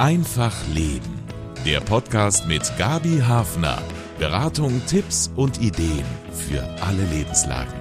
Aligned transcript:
Einfach 0.00 0.56
Leben. 0.72 1.20
Der 1.66 1.80
Podcast 1.80 2.48
mit 2.48 2.62
Gabi 2.78 3.18
Hafner. 3.18 3.82
Beratung, 4.18 4.80
Tipps 4.86 5.30
und 5.36 5.60
Ideen 5.60 6.06
für 6.32 6.62
alle 6.82 7.04
Lebenslagen. 7.14 7.74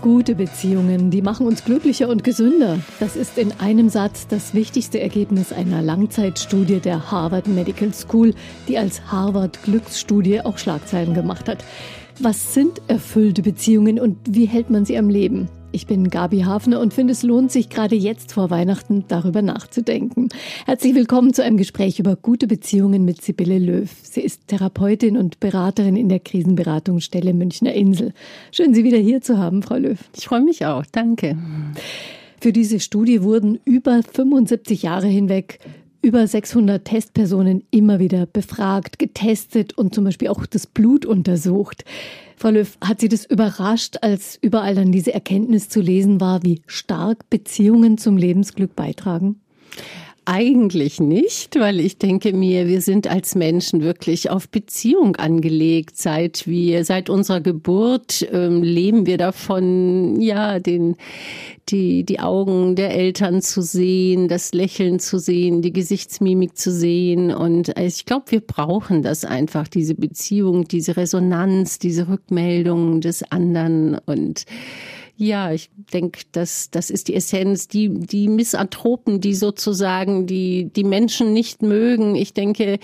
Gute 0.00 0.36
Beziehungen, 0.36 1.10
die 1.10 1.20
machen 1.20 1.46
uns 1.46 1.62
glücklicher 1.62 2.08
und 2.08 2.24
gesünder. 2.24 2.78
Das 2.98 3.14
ist 3.14 3.36
in 3.36 3.52
einem 3.60 3.90
Satz 3.90 4.26
das 4.26 4.54
wichtigste 4.54 5.00
Ergebnis 5.00 5.52
einer 5.52 5.82
Langzeitstudie 5.82 6.80
der 6.80 7.10
Harvard 7.10 7.46
Medical 7.46 7.92
School, 7.92 8.32
die 8.66 8.78
als 8.78 9.12
Harvard 9.12 9.62
Glücksstudie 9.62 10.40
auch 10.40 10.56
Schlagzeilen 10.56 11.12
gemacht 11.12 11.46
hat. 11.46 11.62
Was 12.20 12.54
sind 12.54 12.80
erfüllte 12.88 13.42
Beziehungen 13.42 14.00
und 14.00 14.16
wie 14.26 14.46
hält 14.46 14.70
man 14.70 14.86
sie 14.86 14.96
am 14.96 15.10
Leben? 15.10 15.50
Ich 15.72 15.86
bin 15.86 16.10
Gabi 16.10 16.40
Hafner 16.40 16.80
und 16.80 16.92
finde, 16.92 17.12
es 17.12 17.22
lohnt 17.22 17.52
sich 17.52 17.68
gerade 17.68 17.94
jetzt 17.94 18.32
vor 18.32 18.50
Weihnachten 18.50 19.04
darüber 19.06 19.40
nachzudenken. 19.40 20.28
Herzlich 20.66 20.96
willkommen 20.96 21.32
zu 21.32 21.44
einem 21.44 21.56
Gespräch 21.56 22.00
über 22.00 22.16
gute 22.16 22.48
Beziehungen 22.48 23.04
mit 23.04 23.22
Sibylle 23.22 23.60
Löw. 23.60 23.88
Sie 24.02 24.20
ist 24.20 24.48
Therapeutin 24.48 25.16
und 25.16 25.38
Beraterin 25.38 25.94
in 25.94 26.08
der 26.08 26.18
Krisenberatungsstelle 26.18 27.32
Münchner 27.34 27.72
Insel. 27.72 28.14
Schön, 28.50 28.74
Sie 28.74 28.82
wieder 28.82 28.98
hier 28.98 29.20
zu 29.20 29.38
haben, 29.38 29.62
Frau 29.62 29.76
Löw. 29.76 29.98
Ich 30.16 30.26
freue 30.26 30.40
mich 30.40 30.66
auch. 30.66 30.84
Danke. 30.90 31.38
Für 32.40 32.52
diese 32.52 32.80
Studie 32.80 33.22
wurden 33.22 33.60
über 33.64 34.02
75 34.02 34.82
Jahre 34.82 35.06
hinweg 35.06 35.60
über 36.02 36.26
600 36.26 36.84
Testpersonen 36.84 37.62
immer 37.70 38.00
wieder 38.00 38.26
befragt, 38.26 38.98
getestet 38.98 39.76
und 39.76 39.94
zum 39.94 40.04
Beispiel 40.04 40.28
auch 40.28 40.46
das 40.46 40.66
Blut 40.66 41.06
untersucht. 41.06 41.84
Frau 42.40 42.48
Löw, 42.48 42.78
hat 42.82 43.02
Sie 43.02 43.10
das 43.10 43.26
überrascht, 43.26 43.98
als 44.00 44.38
überall 44.40 44.74
dann 44.74 44.92
diese 44.92 45.12
Erkenntnis 45.12 45.68
zu 45.68 45.82
lesen 45.82 46.22
war, 46.22 46.42
wie 46.42 46.62
stark 46.66 47.28
Beziehungen 47.28 47.98
zum 47.98 48.16
Lebensglück 48.16 48.74
beitragen? 48.74 49.42
Eigentlich 50.26 51.00
nicht, 51.00 51.58
weil 51.58 51.80
ich 51.80 51.96
denke 51.96 52.34
mir, 52.34 52.68
wir 52.68 52.82
sind 52.82 53.06
als 53.06 53.34
Menschen 53.34 53.80
wirklich 53.80 54.30
auf 54.30 54.48
Beziehung 54.48 55.16
angelegt. 55.16 55.96
Seit 55.96 56.46
wir, 56.46 56.84
seit 56.84 57.08
unserer 57.08 57.40
Geburt 57.40 58.28
ähm, 58.30 58.62
leben 58.62 59.06
wir 59.06 59.16
davon, 59.16 60.20
ja, 60.20 60.58
den, 60.58 60.96
die, 61.70 62.04
die 62.04 62.20
Augen 62.20 62.76
der 62.76 62.94
Eltern 62.94 63.40
zu 63.40 63.62
sehen, 63.62 64.28
das 64.28 64.52
Lächeln 64.52 65.00
zu 65.00 65.18
sehen, 65.18 65.62
die 65.62 65.72
Gesichtsmimik 65.72 66.56
zu 66.56 66.70
sehen. 66.70 67.32
Und 67.32 67.76
ich 67.78 68.04
glaube, 68.04 68.30
wir 68.30 68.40
brauchen 68.40 69.02
das 69.02 69.24
einfach, 69.24 69.68
diese 69.68 69.94
Beziehung, 69.94 70.68
diese 70.68 70.98
Resonanz, 70.98 71.78
diese 71.78 72.08
Rückmeldung 72.08 73.00
des 73.00 73.22
anderen 73.32 73.98
und 74.04 74.44
ja, 75.20 75.52
ich 75.52 75.70
denke, 75.92 76.20
das, 76.32 76.70
das 76.70 76.88
ist 76.88 77.08
die 77.08 77.14
Essenz. 77.14 77.68
Die, 77.68 77.90
die 77.90 78.26
Misanthropen, 78.26 79.20
die 79.20 79.34
sozusagen 79.34 80.26
die, 80.26 80.70
die 80.74 80.84
Menschen 80.84 81.34
nicht 81.34 81.60
mögen, 81.60 82.14
ich 82.14 82.32
denke, 82.32 82.78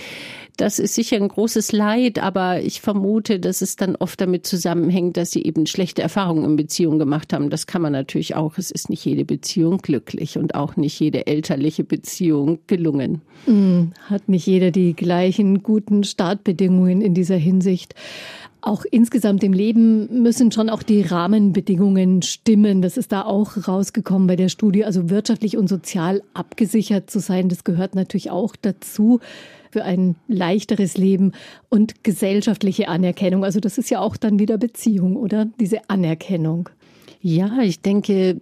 das 0.58 0.78
ist 0.78 0.94
sicher 0.94 1.16
ein 1.16 1.28
großes 1.28 1.72
Leid, 1.72 2.18
aber 2.18 2.60
ich 2.60 2.80
vermute, 2.80 3.40
dass 3.40 3.62
es 3.62 3.76
dann 3.76 3.96
oft 3.96 4.20
damit 4.20 4.46
zusammenhängt, 4.46 5.16
dass 5.16 5.30
sie 5.30 5.42
eben 5.42 5.66
schlechte 5.66 6.02
Erfahrungen 6.02 6.44
in 6.44 6.56
Beziehungen 6.56 6.98
gemacht 6.98 7.32
haben. 7.32 7.50
Das 7.50 7.66
kann 7.66 7.82
man 7.82 7.92
natürlich 7.92 8.36
auch. 8.36 8.58
Es 8.58 8.70
ist 8.70 8.90
nicht 8.90 9.04
jede 9.04 9.24
Beziehung 9.24 9.78
glücklich 9.78 10.36
und 10.36 10.54
auch 10.54 10.76
nicht 10.76 10.98
jede 11.00 11.26
elterliche 11.26 11.84
Beziehung 11.84 12.58
gelungen. 12.66 13.22
Hm, 13.46 13.92
hat 14.08 14.28
nicht 14.28 14.46
jeder 14.46 14.70
die 14.70 14.94
gleichen 14.94 15.62
guten 15.62 16.04
Startbedingungen 16.04 17.00
in 17.00 17.14
dieser 17.14 17.36
Hinsicht. 17.36 17.94
Auch 18.60 18.84
insgesamt 18.90 19.44
im 19.44 19.52
Leben 19.52 20.22
müssen 20.22 20.50
schon 20.50 20.70
auch 20.70 20.82
die 20.82 21.02
Rahmenbedingungen 21.02 22.22
stimmen. 22.22 22.82
Das 22.82 22.96
ist 22.96 23.12
da 23.12 23.22
auch 23.22 23.68
rausgekommen 23.68 24.26
bei 24.26 24.36
der 24.36 24.48
Studie. 24.48 24.84
Also 24.84 25.08
wirtschaftlich 25.10 25.56
und 25.56 25.68
sozial 25.68 26.22
abgesichert 26.34 27.10
zu 27.10 27.20
sein, 27.20 27.48
das 27.48 27.64
gehört 27.64 27.94
natürlich 27.94 28.30
auch 28.30 28.56
dazu 28.60 29.20
für 29.70 29.84
ein 29.84 30.16
leichteres 30.26 30.96
Leben 30.96 31.32
und 31.68 32.02
gesellschaftliche 32.02 32.88
Anerkennung. 32.88 33.44
Also 33.44 33.60
das 33.60 33.78
ist 33.78 33.90
ja 33.90 34.00
auch 34.00 34.16
dann 34.16 34.38
wieder 34.38 34.58
Beziehung, 34.58 35.16
oder? 35.16 35.46
Diese 35.60 35.88
Anerkennung. 35.90 36.70
Ja, 37.20 37.60
ich 37.60 37.80
denke, 37.80 38.40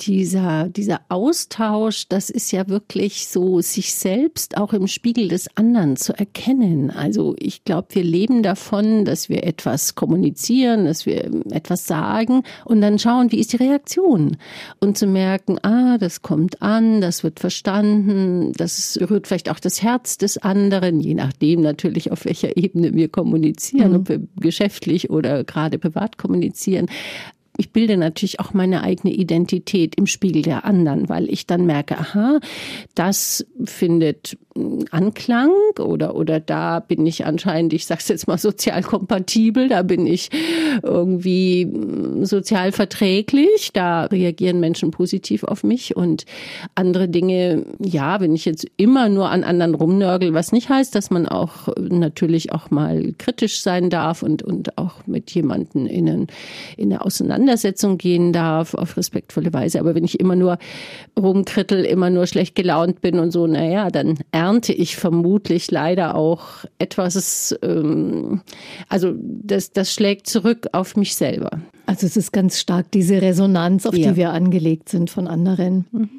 dieser, 0.00 0.68
dieser 0.68 1.00
Austausch, 1.08 2.08
das 2.08 2.30
ist 2.30 2.52
ja 2.52 2.68
wirklich 2.68 3.28
so, 3.28 3.60
sich 3.60 3.94
selbst 3.94 4.56
auch 4.56 4.72
im 4.72 4.86
Spiegel 4.86 5.28
des 5.28 5.48
anderen 5.56 5.96
zu 5.96 6.12
erkennen. 6.12 6.90
Also 6.90 7.34
ich 7.38 7.64
glaube, 7.64 7.88
wir 7.90 8.04
leben 8.04 8.42
davon, 8.42 9.04
dass 9.04 9.28
wir 9.28 9.44
etwas 9.44 9.94
kommunizieren, 9.94 10.84
dass 10.84 11.06
wir 11.06 11.30
etwas 11.50 11.86
sagen 11.86 12.42
und 12.64 12.80
dann 12.80 12.98
schauen, 12.98 13.32
wie 13.32 13.40
ist 13.40 13.52
die 13.52 13.58
Reaktion. 13.58 14.36
Und 14.80 14.98
zu 14.98 15.06
merken, 15.06 15.58
ah, 15.62 15.98
das 15.98 16.22
kommt 16.22 16.62
an, 16.62 17.00
das 17.00 17.24
wird 17.24 17.40
verstanden, 17.40 18.52
das 18.56 18.98
rührt 19.00 19.26
vielleicht 19.26 19.50
auch 19.50 19.60
das 19.60 19.82
Herz 19.82 20.18
des 20.18 20.38
anderen, 20.38 21.00
je 21.00 21.14
nachdem 21.14 21.60
natürlich, 21.60 22.12
auf 22.12 22.24
welcher 22.24 22.56
Ebene 22.56 22.94
wir 22.94 23.08
kommunizieren, 23.08 23.90
mhm. 23.90 23.96
ob 23.96 24.08
wir 24.08 24.20
geschäftlich 24.40 25.10
oder 25.10 25.44
gerade 25.44 25.78
privat 25.78 26.18
kommunizieren 26.18 26.88
ich 27.58 27.72
bilde 27.72 27.96
natürlich 27.96 28.40
auch 28.40 28.52
meine 28.52 28.82
eigene 28.82 29.12
Identität 29.12 29.94
im 29.96 30.06
Spiegel 30.06 30.42
der 30.42 30.64
anderen, 30.64 31.08
weil 31.08 31.30
ich 31.30 31.46
dann 31.46 31.66
merke, 31.66 31.98
aha, 31.98 32.40
das 32.94 33.46
findet 33.64 34.38
Anklang 34.90 35.50
oder, 35.78 36.14
oder 36.14 36.40
da 36.40 36.80
bin 36.80 37.06
ich 37.06 37.26
anscheinend, 37.26 37.72
ich 37.72 37.86
sage 37.86 38.00
es 38.00 38.08
jetzt 38.08 38.28
mal, 38.28 38.38
sozial 38.38 38.82
kompatibel, 38.82 39.68
da 39.68 39.82
bin 39.82 40.06
ich 40.06 40.30
irgendwie 40.82 41.68
sozial 42.22 42.72
verträglich, 42.72 43.70
da 43.72 44.04
reagieren 44.04 44.60
Menschen 44.60 44.90
positiv 44.90 45.44
auf 45.44 45.64
mich 45.64 45.96
und 45.96 46.24
andere 46.74 47.08
Dinge, 47.08 47.64
ja, 47.78 48.20
wenn 48.20 48.34
ich 48.34 48.44
jetzt 48.44 48.66
immer 48.76 49.08
nur 49.08 49.30
an 49.30 49.44
anderen 49.44 49.74
rumnörgel, 49.74 50.34
was 50.34 50.52
nicht 50.52 50.68
heißt, 50.68 50.94
dass 50.94 51.10
man 51.10 51.26
auch 51.26 51.68
natürlich 51.78 52.52
auch 52.52 52.70
mal 52.70 53.12
kritisch 53.18 53.60
sein 53.60 53.90
darf 53.90 54.22
und, 54.22 54.42
und 54.42 54.78
auch 54.78 55.06
mit 55.06 55.30
jemanden 55.32 55.86
in, 55.86 56.08
einen, 56.08 56.26
in 56.76 56.92
eine 56.92 57.04
Auseinandersetzung 57.04 57.98
gehen 57.98 58.32
darf, 58.32 58.74
auf 58.74 58.96
respektvolle 58.96 59.52
Weise. 59.52 59.80
Aber 59.80 59.94
wenn 59.94 60.04
ich 60.04 60.20
immer 60.20 60.36
nur 60.36 60.58
rumkrittel, 61.18 61.84
immer 61.84 62.10
nur 62.10 62.26
schlecht 62.26 62.54
gelaunt 62.54 63.00
bin 63.00 63.18
und 63.18 63.30
so, 63.30 63.46
naja, 63.46 63.90
dann 63.90 64.18
ernte 64.46 64.72
ich 64.72 64.94
vermutlich 64.94 65.72
leider 65.72 66.14
auch 66.14 66.64
etwas, 66.78 67.58
ähm, 67.62 68.42
also 68.88 69.12
das, 69.18 69.72
das 69.72 69.92
schlägt 69.92 70.28
zurück 70.28 70.68
auf 70.70 70.94
mich 70.94 71.16
selber. 71.16 71.50
Also 71.86 72.06
es 72.06 72.16
ist 72.16 72.32
ganz 72.32 72.60
stark 72.60 72.92
diese 72.92 73.20
Resonanz, 73.20 73.86
auf 73.86 73.96
ja. 73.96 74.10
die 74.10 74.16
wir 74.16 74.30
angelegt 74.30 74.88
sind 74.88 75.10
von 75.10 75.26
anderen. 75.26 75.86
Mhm. 75.90 76.10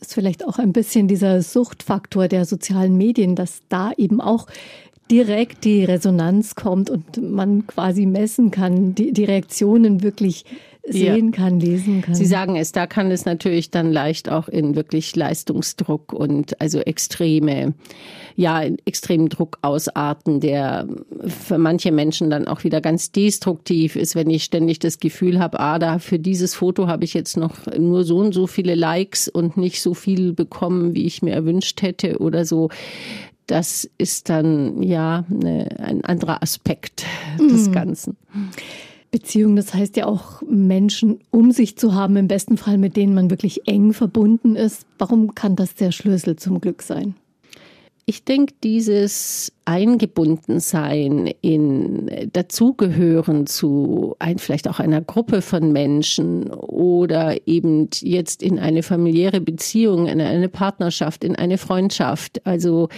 Ist 0.00 0.14
vielleicht 0.14 0.46
auch 0.46 0.58
ein 0.58 0.72
bisschen 0.72 1.06
dieser 1.06 1.42
Suchtfaktor 1.42 2.28
der 2.28 2.46
sozialen 2.46 2.96
Medien, 2.96 3.34
dass 3.34 3.60
da 3.68 3.92
eben 3.98 4.22
auch 4.22 4.46
direkt 5.10 5.64
die 5.64 5.84
Resonanz 5.84 6.54
kommt 6.54 6.88
und 6.88 7.20
man 7.20 7.66
quasi 7.66 8.06
messen 8.06 8.50
kann, 8.50 8.94
die, 8.94 9.12
die 9.12 9.24
Reaktionen 9.24 10.02
wirklich 10.02 10.46
sehen 10.88 11.32
ja. 11.32 11.36
kann, 11.36 11.60
lesen 11.60 12.02
kann. 12.02 12.14
Sie 12.14 12.26
sagen 12.26 12.56
es, 12.56 12.72
da 12.72 12.86
kann 12.86 13.10
es 13.10 13.24
natürlich 13.24 13.70
dann 13.70 13.92
leicht 13.92 14.30
auch 14.30 14.48
in 14.48 14.76
wirklich 14.76 15.14
Leistungsdruck 15.16 16.12
und 16.12 16.60
also 16.60 16.80
extreme, 16.80 17.74
ja, 18.36 18.62
extremen 18.84 19.28
Druck 19.28 19.58
ausarten, 19.62 20.40
der 20.40 20.86
für 21.26 21.58
manche 21.58 21.92
Menschen 21.92 22.30
dann 22.30 22.46
auch 22.46 22.64
wieder 22.64 22.80
ganz 22.80 23.10
destruktiv 23.10 23.96
ist, 23.96 24.14
wenn 24.14 24.30
ich 24.30 24.44
ständig 24.44 24.78
das 24.78 24.98
Gefühl 24.98 25.38
habe, 25.38 25.60
ah, 25.60 25.78
da 25.78 25.98
für 25.98 26.18
dieses 26.18 26.54
Foto 26.54 26.86
habe 26.86 27.04
ich 27.04 27.14
jetzt 27.14 27.36
noch 27.36 27.66
nur 27.78 28.04
so 28.04 28.18
und 28.18 28.32
so 28.32 28.46
viele 28.46 28.74
Likes 28.74 29.28
und 29.28 29.56
nicht 29.56 29.82
so 29.82 29.94
viel 29.94 30.32
bekommen, 30.32 30.94
wie 30.94 31.06
ich 31.06 31.22
mir 31.22 31.32
erwünscht 31.32 31.82
hätte 31.82 32.18
oder 32.18 32.44
so 32.44 32.68
das 33.46 33.88
ist 33.96 34.28
dann 34.28 34.82
ja 34.82 35.24
eine, 35.30 35.68
ein 35.78 36.04
anderer 36.04 36.42
Aspekt 36.42 37.04
des 37.38 37.68
mhm. 37.68 37.72
Ganzen. 37.72 38.16
Beziehung, 39.10 39.56
das 39.56 39.74
heißt 39.74 39.96
ja 39.96 40.06
auch 40.06 40.42
Menschen 40.42 41.20
um 41.30 41.52
sich 41.52 41.76
zu 41.76 41.94
haben, 41.94 42.16
im 42.16 42.28
besten 42.28 42.56
Fall 42.56 42.78
mit 42.78 42.96
denen 42.96 43.14
man 43.14 43.30
wirklich 43.30 43.66
eng 43.68 43.92
verbunden 43.92 44.56
ist. 44.56 44.86
Warum 44.98 45.34
kann 45.34 45.56
das 45.56 45.74
der 45.74 45.92
Schlüssel 45.92 46.36
zum 46.36 46.60
Glück 46.60 46.82
sein? 46.82 47.14
Ich 48.08 48.24
denke, 48.24 48.54
dieses 48.62 49.52
Eingebundensein 49.64 51.28
in 51.40 52.08
Dazugehören 52.32 53.48
zu 53.48 54.14
ein, 54.20 54.38
vielleicht 54.38 54.68
auch 54.68 54.78
einer 54.78 55.00
Gruppe 55.00 55.42
von 55.42 55.72
Menschen 55.72 56.52
oder 56.52 57.48
eben 57.48 57.88
jetzt 58.00 58.44
in 58.44 58.60
eine 58.60 58.84
familiäre 58.84 59.40
Beziehung, 59.40 60.06
in 60.06 60.20
eine 60.20 60.48
Partnerschaft, 60.48 61.24
in 61.24 61.34
eine 61.34 61.58
Freundschaft. 61.58 62.46
Also 62.46 62.90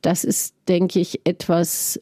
das 0.00 0.24
ist, 0.24 0.54
denke 0.68 1.00
ich, 1.00 1.20
etwas, 1.24 2.00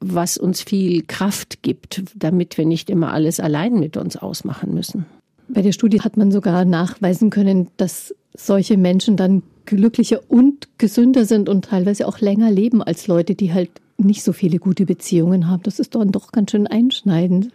was 0.00 0.36
uns 0.36 0.62
viel 0.62 1.02
Kraft 1.02 1.62
gibt, 1.62 2.02
damit 2.14 2.58
wir 2.58 2.66
nicht 2.66 2.90
immer 2.90 3.12
alles 3.12 3.40
allein 3.40 3.80
mit 3.80 3.96
uns 3.96 4.16
ausmachen 4.16 4.74
müssen. 4.74 5.06
Bei 5.48 5.62
der 5.62 5.72
Studie 5.72 6.00
hat 6.00 6.16
man 6.16 6.30
sogar 6.30 6.64
nachweisen 6.64 7.30
können, 7.30 7.68
dass 7.76 8.14
solche 8.34 8.76
Menschen 8.76 9.16
dann 9.16 9.42
glücklicher 9.66 10.20
und 10.28 10.68
gesünder 10.78 11.24
sind 11.24 11.48
und 11.48 11.66
teilweise 11.66 12.06
auch 12.06 12.20
länger 12.20 12.50
leben 12.50 12.82
als 12.82 13.06
Leute, 13.06 13.34
die 13.34 13.52
halt 13.52 13.70
nicht 13.96 14.22
so 14.22 14.32
viele 14.32 14.58
gute 14.58 14.86
Beziehungen 14.86 15.48
haben. 15.48 15.62
Das 15.62 15.78
ist 15.78 15.94
dann 15.94 16.12
doch 16.12 16.32
ganz 16.32 16.50
schön 16.50 16.66
einschneidend. 16.66 17.50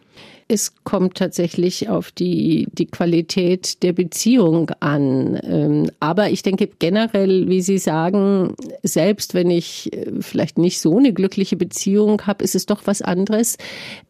Es 0.51 0.73
kommt 0.83 1.15
tatsächlich 1.15 1.89
auf 1.89 2.11
die, 2.11 2.67
die 2.73 2.87
Qualität 2.87 3.83
der 3.83 3.93
Beziehung 3.93 4.71
an. 4.79 5.39
Ähm, 5.43 5.91
aber 5.99 6.31
ich 6.31 6.41
denke 6.41 6.67
generell, 6.79 7.47
wie 7.47 7.61
Sie 7.61 7.77
sagen, 7.77 8.55
selbst 8.81 9.35
wenn 9.35 9.51
ich 9.51 9.93
äh, 9.93 10.11
vielleicht 10.19 10.57
nicht 10.57 10.79
so 10.79 10.97
eine 10.97 11.13
glückliche 11.13 11.55
Beziehung 11.55 12.23
habe, 12.23 12.43
ist 12.43 12.55
es 12.55 12.65
doch 12.65 12.81
was 12.85 13.03
anderes, 13.03 13.57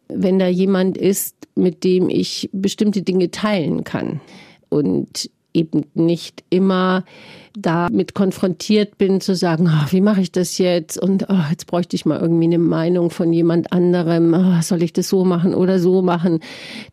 wenn 0.08 0.38
da 0.38 0.48
jemand 0.48 0.96
ist, 0.96 1.36
mit 1.54 1.84
dem 1.84 2.08
ich 2.08 2.48
bestimmte 2.54 3.02
Dinge 3.02 3.30
teilen 3.30 3.84
kann. 3.84 4.22
Und 4.70 5.30
eben 5.54 5.84
nicht 5.94 6.44
immer 6.50 7.04
damit 7.56 8.14
konfrontiert 8.14 8.96
bin 8.96 9.20
zu 9.20 9.34
sagen, 9.34 9.68
oh, 9.68 9.86
wie 9.90 10.00
mache 10.00 10.20
ich 10.20 10.30
das 10.30 10.58
jetzt 10.58 10.96
und 10.96 11.26
oh, 11.28 11.50
jetzt 11.50 11.66
bräuchte 11.66 11.96
ich 11.96 12.06
mal 12.06 12.20
irgendwie 12.20 12.44
eine 12.44 12.58
Meinung 12.58 13.10
von 13.10 13.32
jemand 13.32 13.72
anderem, 13.72 14.34
oh, 14.34 14.62
soll 14.62 14.82
ich 14.82 14.92
das 14.92 15.08
so 15.08 15.24
machen 15.24 15.54
oder 15.54 15.78
so 15.78 16.02
machen. 16.02 16.40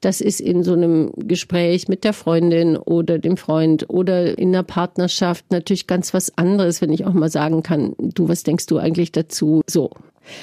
Das 0.01 0.19
ist 0.19 0.41
in 0.41 0.63
so 0.63 0.73
einem 0.73 1.11
Gespräch 1.15 1.87
mit 1.87 2.03
der 2.03 2.13
Freundin 2.13 2.75
oder 2.75 3.19
dem 3.19 3.37
Freund 3.37 3.89
oder 3.89 4.37
in 4.37 4.49
einer 4.49 4.63
Partnerschaft 4.63 5.45
natürlich 5.51 5.87
ganz 5.87 6.13
was 6.13 6.37
anderes, 6.37 6.81
wenn 6.81 6.91
ich 6.91 7.05
auch 7.05 7.13
mal 7.13 7.29
sagen 7.29 7.61
kann, 7.61 7.93
du, 7.99 8.27
was 8.27 8.43
denkst 8.43 8.65
du 8.65 8.77
eigentlich 8.77 9.11
dazu? 9.11 9.61
So. 9.67 9.91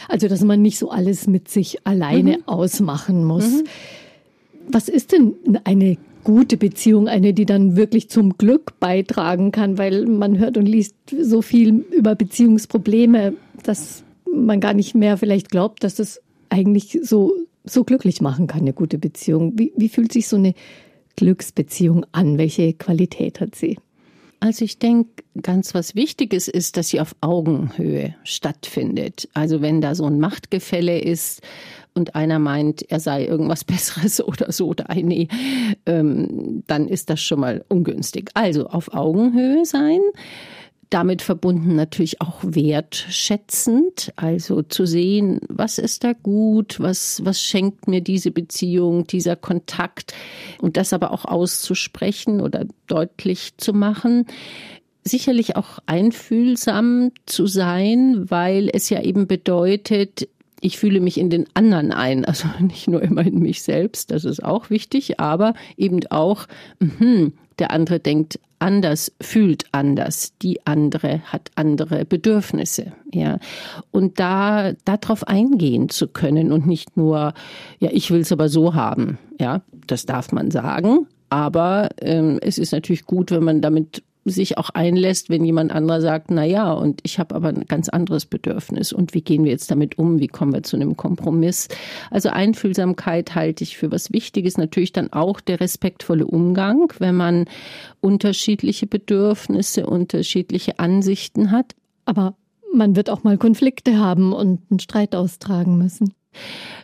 Also, 0.08 0.28
dass 0.28 0.42
man 0.42 0.62
nicht 0.62 0.78
so 0.78 0.90
alles 0.90 1.26
mit 1.26 1.48
sich 1.48 1.86
alleine 1.86 2.38
mhm. 2.38 2.48
ausmachen 2.48 3.24
muss. 3.24 3.46
Mhm. 3.46 3.64
Was 4.68 4.88
ist 4.88 5.12
denn 5.12 5.34
eine 5.64 5.98
gute 6.24 6.56
Beziehung, 6.56 7.06
eine, 7.08 7.34
die 7.34 7.46
dann 7.46 7.76
wirklich 7.76 8.08
zum 8.10 8.36
Glück 8.36 8.80
beitragen 8.80 9.52
kann, 9.52 9.78
weil 9.78 10.06
man 10.06 10.38
hört 10.38 10.56
und 10.56 10.66
liest 10.66 10.96
so 11.10 11.42
viel 11.42 11.84
über 11.90 12.14
Beziehungsprobleme, 12.14 13.34
dass 13.62 14.02
man 14.34 14.60
gar 14.60 14.74
nicht 14.74 14.94
mehr 14.94 15.16
vielleicht 15.16 15.50
glaubt, 15.50 15.84
dass 15.84 15.94
das 15.94 16.20
eigentlich 16.48 16.98
so, 17.02 17.32
so 17.64 17.84
glücklich 17.84 18.20
machen 18.20 18.46
kann, 18.46 18.62
eine 18.62 18.72
gute 18.72 18.98
Beziehung. 18.98 19.52
Wie, 19.58 19.72
wie 19.76 19.88
fühlt 19.88 20.12
sich 20.12 20.26
so 20.28 20.36
eine 20.36 20.54
Glücksbeziehung 21.16 22.04
an? 22.12 22.38
Welche 22.38 22.72
Qualität 22.72 23.40
hat 23.40 23.54
sie? 23.54 23.78
Also 24.40 24.64
ich 24.64 24.78
denke, 24.78 25.22
ganz 25.40 25.74
was 25.74 25.94
Wichtiges 25.94 26.48
ist, 26.48 26.76
dass 26.76 26.88
sie 26.88 27.00
auf 27.00 27.16
Augenhöhe 27.22 28.14
stattfindet. 28.24 29.28
Also 29.32 29.62
wenn 29.62 29.80
da 29.80 29.94
so 29.94 30.04
ein 30.04 30.20
Machtgefälle 30.20 30.98
ist, 30.98 31.40
und 31.94 32.14
einer 32.14 32.38
meint, 32.38 32.90
er 32.90 33.00
sei 33.00 33.24
irgendwas 33.24 33.64
Besseres 33.64 34.22
oder 34.22 34.52
so 34.52 34.68
oder 34.68 34.86
nee, 34.94 35.28
ähm, 35.86 36.62
dann 36.66 36.88
ist 36.88 37.10
das 37.10 37.20
schon 37.20 37.40
mal 37.40 37.64
ungünstig. 37.68 38.30
Also 38.34 38.66
auf 38.66 38.92
Augenhöhe 38.92 39.64
sein. 39.64 40.00
Damit 40.90 41.22
verbunden 41.22 41.74
natürlich 41.74 42.20
auch 42.20 42.38
wertschätzend, 42.42 44.12
also 44.14 44.62
zu 44.62 44.86
sehen, 44.86 45.40
was 45.48 45.78
ist 45.78 46.04
da 46.04 46.12
gut, 46.12 46.78
was, 46.78 47.24
was 47.24 47.40
schenkt 47.42 47.88
mir 47.88 48.00
diese 48.00 48.30
Beziehung, 48.30 49.04
dieser 49.06 49.34
Kontakt 49.34 50.14
und 50.60 50.76
das 50.76 50.92
aber 50.92 51.10
auch 51.10 51.24
auszusprechen 51.24 52.40
oder 52.40 52.66
deutlich 52.86 53.56
zu 53.56 53.72
machen 53.72 54.26
sicherlich 55.04 55.56
auch 55.56 55.78
einfühlsam 55.86 57.12
zu 57.26 57.46
sein, 57.46 58.30
weil 58.30 58.70
es 58.72 58.88
ja 58.88 59.02
eben 59.02 59.26
bedeutet, 59.26 60.28
ich 60.64 60.78
fühle 60.78 61.00
mich 61.00 61.18
in 61.18 61.28
den 61.28 61.46
anderen 61.52 61.92
ein, 61.92 62.24
also 62.24 62.48
nicht 62.60 62.88
nur 62.88 63.02
immer 63.02 63.24
in 63.24 63.38
mich 63.38 63.62
selbst, 63.62 64.10
das 64.10 64.24
ist 64.24 64.42
auch 64.42 64.70
wichtig, 64.70 65.20
aber 65.20 65.54
eben 65.76 66.00
auch, 66.08 66.46
mh, 66.80 67.32
der 67.58 67.70
andere 67.70 68.00
denkt 68.00 68.40
anders, 68.58 69.12
fühlt 69.20 69.64
anders, 69.72 70.32
die 70.40 70.66
andere 70.66 71.20
hat 71.24 71.50
andere 71.54 72.06
Bedürfnisse, 72.06 72.92
ja. 73.12 73.38
Und 73.90 74.18
da, 74.18 74.72
darauf 74.86 75.28
eingehen 75.28 75.90
zu 75.90 76.08
können 76.08 76.50
und 76.50 76.66
nicht 76.66 76.96
nur, 76.96 77.34
ja, 77.78 77.90
ich 77.92 78.10
will 78.10 78.20
es 78.20 78.32
aber 78.32 78.48
so 78.48 78.74
haben, 78.74 79.18
ja, 79.38 79.60
das 79.86 80.06
darf 80.06 80.32
man 80.32 80.50
sagen, 80.50 81.06
aber 81.28 81.90
ähm, 82.00 82.38
es 82.40 82.56
ist 82.56 82.72
natürlich 82.72 83.04
gut, 83.04 83.30
wenn 83.30 83.44
man 83.44 83.60
damit 83.60 84.02
sich 84.24 84.58
auch 84.58 84.70
einlässt, 84.70 85.28
wenn 85.30 85.44
jemand 85.44 85.72
anderer 85.72 86.00
sagt, 86.00 86.30
na 86.30 86.44
ja, 86.44 86.72
und 86.72 87.00
ich 87.02 87.18
habe 87.18 87.34
aber 87.34 87.48
ein 87.48 87.66
ganz 87.66 87.88
anderes 87.88 88.26
Bedürfnis 88.26 88.92
und 88.92 89.14
wie 89.14 89.22
gehen 89.22 89.44
wir 89.44 89.50
jetzt 89.50 89.70
damit 89.70 89.98
um? 89.98 90.18
Wie 90.18 90.28
kommen 90.28 90.52
wir 90.52 90.62
zu 90.62 90.76
einem 90.76 90.96
Kompromiss? 90.96 91.68
Also 92.10 92.30
Einfühlsamkeit 92.30 93.34
halte 93.34 93.64
ich 93.64 93.76
für 93.76 93.92
was 93.92 94.12
Wichtiges. 94.12 94.56
Natürlich 94.56 94.92
dann 94.92 95.12
auch 95.12 95.40
der 95.40 95.60
respektvolle 95.60 96.26
Umgang, 96.26 96.92
wenn 96.98 97.16
man 97.16 97.44
unterschiedliche 98.00 98.86
Bedürfnisse, 98.86 99.86
unterschiedliche 99.86 100.78
Ansichten 100.78 101.50
hat. 101.50 101.74
Aber 102.04 102.34
man 102.74 102.96
wird 102.96 103.10
auch 103.10 103.24
mal 103.24 103.38
Konflikte 103.38 103.98
haben 103.98 104.32
und 104.32 104.60
einen 104.70 104.80
Streit 104.80 105.14
austragen 105.14 105.78
müssen. 105.78 106.14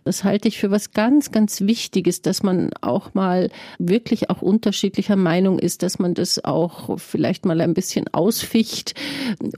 Das 0.04 0.24
halte 0.24 0.48
ich 0.48 0.58
für 0.58 0.70
was 0.70 0.92
ganz, 0.92 1.30
ganz 1.30 1.60
Wichtiges, 1.62 2.22
dass 2.22 2.42
man 2.42 2.70
auch 2.80 3.14
mal 3.14 3.50
wirklich 3.78 4.30
auch 4.30 4.42
unterschiedlicher 4.42 5.16
Meinung 5.16 5.58
ist, 5.58 5.82
dass 5.82 5.98
man 5.98 6.14
das 6.14 6.44
auch 6.44 6.98
vielleicht 6.98 7.44
mal 7.44 7.60
ein 7.60 7.74
bisschen 7.74 8.08
ausficht, 8.12 8.94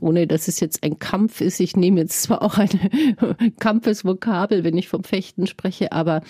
ohne 0.00 0.26
dass 0.26 0.48
es 0.48 0.60
jetzt 0.60 0.82
ein 0.82 0.98
Kampf 0.98 1.40
ist. 1.40 1.60
Ich 1.60 1.76
nehme 1.76 2.00
jetzt 2.00 2.22
zwar 2.22 2.42
auch 2.42 2.58
eine 2.58 2.90
Kampfesvokabel, 3.60 4.64
wenn 4.64 4.76
ich 4.76 4.88
vom 4.88 5.04
Fechten 5.04 5.46
spreche, 5.46 5.92
aber 5.92 6.22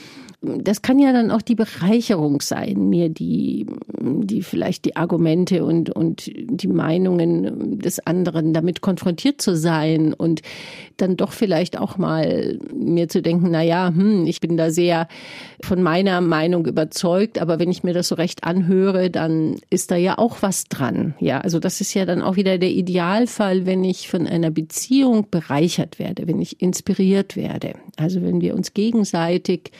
das 0.42 0.82
kann 0.82 0.98
ja 0.98 1.12
dann 1.12 1.30
auch 1.30 1.42
die 1.42 1.54
Bereicherung 1.54 2.40
sein, 2.40 2.88
mir 2.88 3.08
die, 3.08 3.66
die 4.00 4.42
vielleicht 4.42 4.84
die 4.84 4.96
Argumente 4.96 5.64
und, 5.64 5.90
und 5.90 6.26
die 6.34 6.66
Meinungen 6.66 7.78
des 7.78 8.04
anderen 8.04 8.52
damit 8.52 8.80
konfrontiert 8.80 9.40
zu 9.40 9.56
sein 9.56 10.12
und 10.12 10.42
dann 10.96 11.16
doch 11.16 11.30
vielleicht 11.32 11.78
auch 11.78 11.96
mal 11.96 12.58
mir 12.74 13.08
zu 13.08 13.22
denken, 13.22 13.51
na 13.52 13.62
ja, 13.62 13.88
hm, 13.94 14.26
ich 14.26 14.40
bin 14.40 14.56
da 14.56 14.70
sehr 14.70 15.06
von 15.62 15.82
meiner 15.82 16.20
Meinung 16.20 16.66
überzeugt, 16.66 17.40
aber 17.40 17.58
wenn 17.58 17.70
ich 17.70 17.84
mir 17.84 17.94
das 17.94 18.08
so 18.08 18.16
recht 18.16 18.44
anhöre, 18.44 19.10
dann 19.10 19.56
ist 19.70 19.90
da 19.90 19.96
ja 19.96 20.18
auch 20.18 20.38
was 20.40 20.64
dran. 20.64 21.14
Ja, 21.20 21.40
also 21.40 21.60
das 21.60 21.80
ist 21.80 21.94
ja 21.94 22.04
dann 22.04 22.22
auch 22.22 22.36
wieder 22.36 22.58
der 22.58 22.70
Idealfall, 22.70 23.64
wenn 23.64 23.84
ich 23.84 24.08
von 24.08 24.26
einer 24.26 24.50
Beziehung 24.50 25.28
bereichert 25.30 25.98
werde, 25.98 26.26
wenn 26.26 26.40
ich 26.40 26.60
inspiriert 26.60 27.36
werde. 27.36 27.74
Also 27.96 28.22
wenn 28.22 28.40
wir 28.40 28.54
uns 28.54 28.74
gegenseitig 28.74 29.70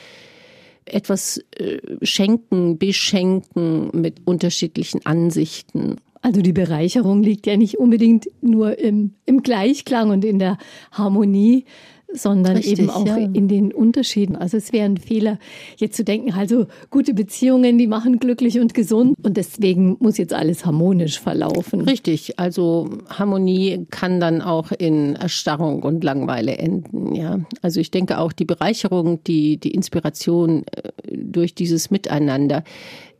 etwas 0.85 1.43
äh, 1.57 1.79
schenken, 2.01 2.77
beschenken 2.77 3.89
mit 3.93 4.21
unterschiedlichen 4.25 5.05
Ansichten. 5.05 5.97
Also 6.21 6.41
die 6.41 6.53
Bereicherung 6.53 7.21
liegt 7.21 7.47
ja 7.47 7.57
nicht 7.57 7.77
unbedingt 7.79 8.27
nur 8.41 8.79
im, 8.79 9.13
im 9.25 9.43
Gleichklang 9.43 10.09
und 10.09 10.23
in 10.23 10.39
der 10.39 10.57
Harmonie, 10.91 11.65
sondern 12.13 12.57
Richtig, 12.57 12.79
eben 12.79 12.89
auch 12.89 13.05
ja. 13.05 13.17
in 13.17 13.47
den 13.47 13.73
Unterschieden. 13.73 14.35
Also 14.35 14.57
es 14.57 14.71
wäre 14.73 14.85
ein 14.85 14.97
Fehler, 14.97 15.39
jetzt 15.77 15.95
zu 15.95 16.03
denken, 16.03 16.33
also 16.33 16.67
gute 16.89 17.13
Beziehungen, 17.13 17.77
die 17.77 17.87
machen 17.87 18.19
glücklich 18.19 18.59
und 18.59 18.73
gesund 18.73 19.15
und 19.23 19.37
deswegen 19.37 19.97
muss 19.99 20.17
jetzt 20.17 20.33
alles 20.33 20.65
harmonisch 20.65 21.19
verlaufen. 21.19 21.81
Richtig, 21.81 22.39
also 22.39 22.89
Harmonie 23.09 23.85
kann 23.89 24.19
dann 24.19 24.41
auch 24.41 24.71
in 24.71 25.15
Erstarrung 25.15 25.83
und 25.83 26.03
Langweile 26.03 26.57
enden. 26.57 27.15
Ja, 27.15 27.39
also 27.61 27.79
ich 27.79 27.91
denke 27.91 28.19
auch 28.19 28.31
die 28.31 28.45
Bereicherung, 28.45 29.23
die 29.23 29.57
die 29.57 29.71
Inspiration 29.71 30.63
äh, 30.71 30.91
durch 31.11 31.55
dieses 31.55 31.91
Miteinander 31.91 32.63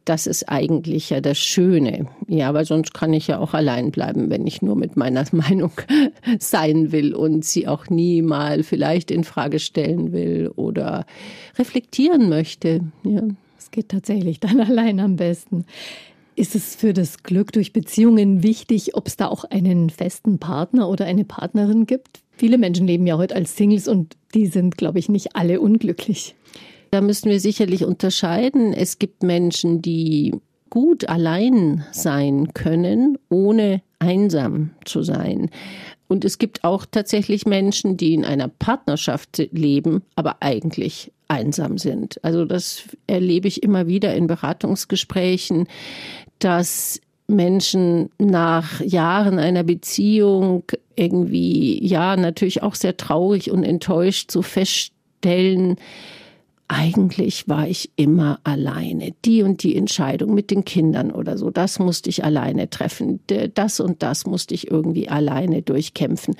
das 0.05 0.27
ist 0.27 0.49
eigentlich 0.49 1.09
ja 1.09 1.21
das 1.21 1.37
Schöne. 1.37 2.07
Ja, 2.27 2.53
weil 2.53 2.65
sonst 2.65 2.93
kann 2.93 3.13
ich 3.13 3.27
ja 3.27 3.39
auch 3.39 3.53
allein 3.53 3.91
bleiben, 3.91 4.29
wenn 4.29 4.45
ich 4.45 4.61
nur 4.61 4.75
mit 4.75 4.97
meiner 4.97 5.25
Meinung 5.31 5.71
sein 6.39 6.91
will 6.91 7.13
und 7.13 7.45
sie 7.45 7.67
auch 7.67 7.89
nie 7.89 8.21
mal 8.21 8.63
vielleicht 8.63 9.11
in 9.11 9.23
Frage 9.23 9.59
stellen 9.59 10.11
will 10.11 10.51
oder 10.55 11.05
reflektieren 11.57 12.29
möchte. 12.29 12.81
Ja. 13.03 13.21
Es 13.57 13.71
geht 13.71 13.89
tatsächlich 13.89 14.39
dann 14.39 14.59
allein 14.61 14.99
am 14.99 15.15
besten. 15.15 15.65
Ist 16.35 16.55
es 16.55 16.75
für 16.75 16.93
das 16.93 17.21
Glück 17.21 17.51
durch 17.51 17.73
Beziehungen 17.73 18.41
wichtig, 18.41 18.95
ob 18.95 19.07
es 19.07 19.17
da 19.17 19.27
auch 19.27 19.43
einen 19.45 19.91
festen 19.91 20.39
Partner 20.39 20.89
oder 20.89 21.05
eine 21.05 21.25
Partnerin 21.25 21.85
gibt? 21.85 22.21
Viele 22.35 22.57
Menschen 22.57 22.87
leben 22.87 23.05
ja 23.05 23.17
heute 23.17 23.35
als 23.35 23.55
Singles 23.55 23.87
und 23.87 24.17
die 24.33 24.47
sind, 24.47 24.77
glaube 24.77 24.97
ich, 24.97 25.09
nicht 25.09 25.35
alle 25.35 25.61
unglücklich. 25.61 26.35
Da 26.93 27.01
müssen 27.01 27.31
wir 27.31 27.39
sicherlich 27.39 27.85
unterscheiden. 27.85 28.71
Es 28.71 28.99
gibt 28.99 29.23
Menschen, 29.23 29.81
die 29.81 30.35
gut 30.69 31.09
allein 31.09 31.83
sein 31.91 32.53
können, 32.53 33.17
ohne 33.29 33.81
einsam 33.97 34.69
zu 34.85 35.01
sein. 35.01 35.49
Und 36.07 36.23
es 36.23 36.37
gibt 36.37 36.63
auch 36.63 36.85
tatsächlich 36.85 37.47
Menschen, 37.47 37.97
die 37.97 38.13
in 38.13 38.23
einer 38.23 38.47
Partnerschaft 38.47 39.39
leben, 39.51 40.03
aber 40.15 40.35
eigentlich 40.41 41.11
einsam 41.27 41.79
sind. 41.79 42.23
Also 42.23 42.45
das 42.45 42.83
erlebe 43.07 43.47
ich 43.47 43.63
immer 43.63 43.87
wieder 43.87 44.13
in 44.13 44.27
Beratungsgesprächen, 44.27 45.65
dass 46.37 47.01
Menschen 47.25 48.11
nach 48.19 48.81
Jahren 48.81 49.39
einer 49.39 49.63
Beziehung 49.63 50.61
irgendwie, 50.95 51.83
ja, 51.83 52.15
natürlich 52.17 52.61
auch 52.61 52.75
sehr 52.75 52.97
traurig 52.97 53.49
und 53.49 53.63
enttäuscht 53.63 54.29
so 54.29 54.43
feststellen, 54.43 55.77
eigentlich 56.67 57.47
war 57.47 57.67
ich 57.67 57.91
immer 57.95 58.39
alleine. 58.43 59.13
Die 59.25 59.43
und 59.43 59.63
die 59.63 59.75
Entscheidung 59.75 60.33
mit 60.33 60.49
den 60.49 60.65
Kindern 60.65 61.11
oder 61.11 61.37
so, 61.37 61.49
das 61.49 61.79
musste 61.79 62.09
ich 62.09 62.23
alleine 62.23 62.69
treffen. 62.69 63.19
Das 63.53 63.79
und 63.79 64.01
das 64.01 64.25
musste 64.25 64.53
ich 64.53 64.71
irgendwie 64.71 65.09
alleine 65.09 65.61
durchkämpfen. 65.61 66.35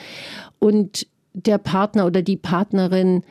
Und 0.60 1.08
der 1.34 1.58
Partner 1.58 2.06
oder 2.06 2.22
die 2.22 2.38
Partnerin, 2.38 3.24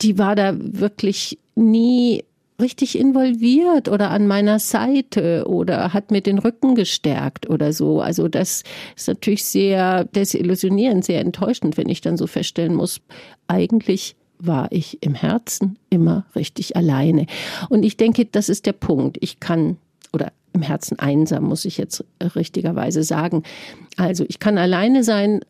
die 0.00 0.18
war 0.18 0.36
da 0.36 0.54
wirklich 0.56 1.38
nie 1.54 2.24
richtig 2.60 2.98
involviert 2.98 3.88
oder 3.88 4.10
an 4.10 4.26
meiner 4.26 4.58
Seite 4.58 5.44
oder 5.46 5.92
hat 5.92 6.10
mir 6.10 6.22
den 6.22 6.38
Rücken 6.38 6.74
gestärkt 6.74 7.48
oder 7.48 7.72
so. 7.72 8.00
Also 8.00 8.26
das 8.26 8.64
ist 8.96 9.06
natürlich 9.06 9.44
sehr 9.44 10.04
desillusionierend, 10.04 11.04
sehr 11.04 11.20
enttäuschend, 11.20 11.76
wenn 11.76 11.88
ich 11.88 12.00
dann 12.00 12.16
so 12.16 12.26
feststellen 12.26 12.74
muss, 12.74 13.00
eigentlich 13.46 14.16
war 14.38 14.70
ich 14.70 15.02
im 15.02 15.14
Herzen 15.14 15.78
immer 15.90 16.24
richtig 16.34 16.76
alleine. 16.76 17.26
Und 17.68 17.82
ich 17.82 17.96
denke, 17.96 18.24
das 18.24 18.48
ist 18.48 18.66
der 18.66 18.72
Punkt. 18.72 19.18
Ich 19.20 19.40
kann 19.40 19.76
oder 20.12 20.32
im 20.52 20.62
Herzen 20.62 20.98
einsam, 20.98 21.44
muss 21.44 21.64
ich 21.64 21.78
jetzt 21.78 22.04
richtigerweise 22.34 23.02
sagen. 23.02 23.42
Also 23.96 24.24
ich 24.28 24.38
kann 24.38 24.58
alleine 24.58 25.04
sein 25.04 25.40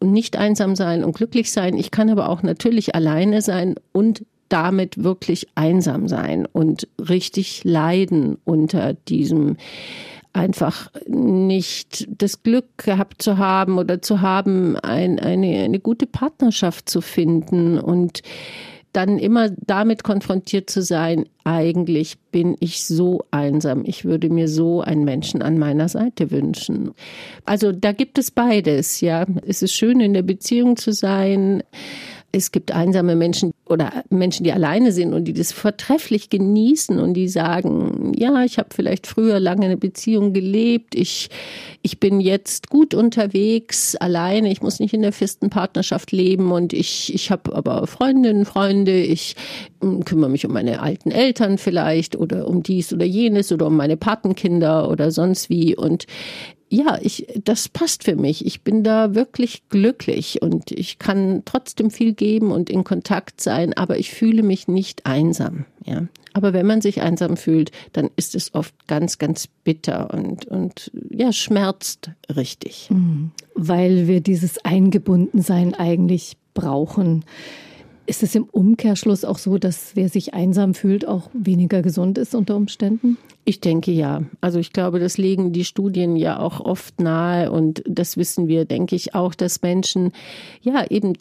und 0.00 0.12
nicht 0.12 0.36
einsam 0.36 0.76
sein 0.76 1.04
und 1.04 1.16
glücklich 1.16 1.50
sein. 1.50 1.76
Ich 1.76 1.90
kann 1.90 2.10
aber 2.10 2.28
auch 2.28 2.42
natürlich 2.42 2.94
alleine 2.94 3.42
sein 3.42 3.76
und 3.92 4.24
damit 4.48 5.02
wirklich 5.02 5.48
einsam 5.54 6.08
sein 6.08 6.46
und 6.46 6.88
richtig 6.98 7.64
leiden 7.64 8.38
unter 8.44 8.94
diesem 8.94 9.56
einfach 10.38 10.90
nicht 11.06 12.06
das 12.08 12.42
Glück 12.42 12.78
gehabt 12.78 13.20
zu 13.20 13.38
haben 13.38 13.78
oder 13.78 14.00
zu 14.00 14.20
haben, 14.20 14.76
ein, 14.76 15.18
eine, 15.18 15.64
eine 15.64 15.80
gute 15.80 16.06
Partnerschaft 16.06 16.88
zu 16.88 17.00
finden 17.00 17.78
und 17.78 18.22
dann 18.92 19.18
immer 19.18 19.50
damit 19.50 20.02
konfrontiert 20.02 20.70
zu 20.70 20.80
sein, 20.80 21.26
eigentlich 21.44 22.18
bin 22.30 22.56
ich 22.60 22.84
so 22.84 23.20
einsam, 23.30 23.84
ich 23.84 24.04
würde 24.04 24.30
mir 24.30 24.48
so 24.48 24.80
einen 24.80 25.04
Menschen 25.04 25.42
an 25.42 25.58
meiner 25.58 25.88
Seite 25.88 26.30
wünschen. 26.30 26.92
Also 27.44 27.72
da 27.72 27.92
gibt 27.92 28.18
es 28.18 28.30
beides, 28.30 29.00
ja. 29.00 29.26
Es 29.46 29.62
ist 29.62 29.74
schön, 29.74 30.00
in 30.00 30.14
der 30.14 30.22
Beziehung 30.22 30.76
zu 30.76 30.92
sein, 30.92 31.62
es 32.38 32.52
gibt 32.52 32.72
einsame 32.72 33.16
Menschen 33.16 33.52
oder 33.66 34.04
Menschen, 34.08 34.44
die 34.44 34.52
alleine 34.52 34.92
sind 34.92 35.12
und 35.12 35.24
die 35.24 35.34
das 35.34 35.52
vortrefflich 35.52 36.30
genießen 36.30 36.98
und 36.98 37.14
die 37.14 37.28
sagen, 37.28 38.12
ja, 38.16 38.44
ich 38.44 38.58
habe 38.58 38.70
vielleicht 38.74 39.06
früher 39.06 39.40
lange 39.40 39.66
eine 39.66 39.76
Beziehung 39.76 40.32
gelebt, 40.32 40.94
ich, 40.94 41.28
ich 41.82 42.00
bin 42.00 42.20
jetzt 42.20 42.70
gut 42.70 42.94
unterwegs, 42.94 43.94
alleine, 43.96 44.50
ich 44.50 44.62
muss 44.62 44.80
nicht 44.80 44.94
in 44.94 45.02
der 45.02 45.12
festen 45.12 45.50
Partnerschaft 45.50 46.12
leben 46.12 46.52
und 46.52 46.72
ich, 46.72 47.14
ich 47.14 47.30
habe 47.30 47.54
aber 47.54 47.86
Freundinnen, 47.86 48.46
Freunde, 48.46 48.98
ich 49.02 49.36
hm, 49.82 50.04
kümmere 50.04 50.30
mich 50.30 50.46
um 50.46 50.52
meine 50.52 50.80
alten 50.80 51.10
Eltern 51.10 51.58
vielleicht 51.58 52.16
oder 52.16 52.48
um 52.48 52.62
dies 52.62 52.92
oder 52.92 53.04
jenes 53.04 53.52
oder 53.52 53.66
um 53.66 53.76
meine 53.76 53.96
Patenkinder 53.96 54.88
oder 54.88 55.10
sonst 55.10 55.50
wie 55.50 55.76
und 55.76 56.06
ja, 56.70 56.98
ich, 57.00 57.26
das 57.42 57.68
passt 57.68 58.04
für 58.04 58.16
mich. 58.16 58.44
Ich 58.46 58.62
bin 58.62 58.84
da 58.84 59.14
wirklich 59.14 59.68
glücklich 59.68 60.42
und 60.42 60.70
ich 60.70 60.98
kann 60.98 61.42
trotzdem 61.44 61.90
viel 61.90 62.12
geben 62.12 62.50
und 62.50 62.68
in 62.68 62.84
Kontakt 62.84 63.40
sein, 63.40 63.72
aber 63.74 63.98
ich 63.98 64.10
fühle 64.10 64.42
mich 64.42 64.68
nicht 64.68 65.06
einsam, 65.06 65.64
ja. 65.84 66.06
Aber 66.34 66.52
wenn 66.52 66.66
man 66.66 66.80
sich 66.80 67.00
einsam 67.00 67.36
fühlt, 67.36 67.72
dann 67.94 68.10
ist 68.14 68.34
es 68.34 68.54
oft 68.54 68.86
ganz, 68.86 69.18
ganz 69.18 69.48
bitter 69.64 70.12
und, 70.12 70.46
und 70.46 70.92
ja, 71.10 71.32
schmerzt 71.32 72.10
richtig. 72.36 72.88
Mhm. 72.90 73.32
Weil 73.54 74.06
wir 74.06 74.20
dieses 74.20 74.64
Eingebundensein 74.64 75.74
eigentlich 75.74 76.36
brauchen. 76.54 77.24
Ist 78.08 78.22
es 78.22 78.34
im 78.34 78.44
Umkehrschluss 78.44 79.26
auch 79.26 79.36
so, 79.36 79.58
dass 79.58 79.94
wer 79.94 80.08
sich 80.08 80.32
einsam 80.32 80.72
fühlt, 80.72 81.06
auch 81.06 81.28
weniger 81.34 81.82
gesund 81.82 82.16
ist 82.16 82.34
unter 82.34 82.56
Umständen? 82.56 83.18
Ich 83.44 83.60
denke 83.60 83.90
ja. 83.90 84.22
Also 84.40 84.58
ich 84.58 84.72
glaube, 84.72 84.98
das 84.98 85.18
legen 85.18 85.52
die 85.52 85.66
Studien 85.66 86.16
ja 86.16 86.40
auch 86.40 86.60
oft 86.60 87.00
nahe 87.02 87.52
und 87.52 87.82
das 87.86 88.16
wissen 88.16 88.48
wir, 88.48 88.64
denke 88.64 88.96
ich 88.96 89.14
auch, 89.14 89.34
dass 89.34 89.60
Menschen 89.60 90.12
ja 90.62 90.86
eben 90.88 91.12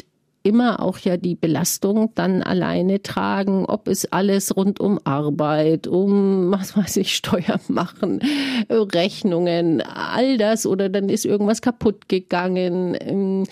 immer 0.44 0.82
auch 0.82 0.98
ja 1.00 1.18
die 1.18 1.36
Belastung 1.36 2.12
dann 2.16 2.42
alleine 2.42 3.04
tragen, 3.04 3.66
ob 3.66 3.90
es 3.90 4.06
alles 4.14 4.56
rund 4.56 4.80
um 4.80 4.98
Arbeit, 5.04 5.88
um 5.88 6.52
was 6.52 6.78
weiß 6.78 6.96
ich, 6.98 7.16
Steuern 7.18 7.60
machen, 7.68 8.22
Rechnungen, 8.70 9.82
all 9.82 10.38
das 10.38 10.66
oder 10.66 10.88
dann 10.88 11.10
ist 11.10 11.26
irgendwas 11.26 11.62
kaputt 11.62 12.08
gegangen. 12.08 13.46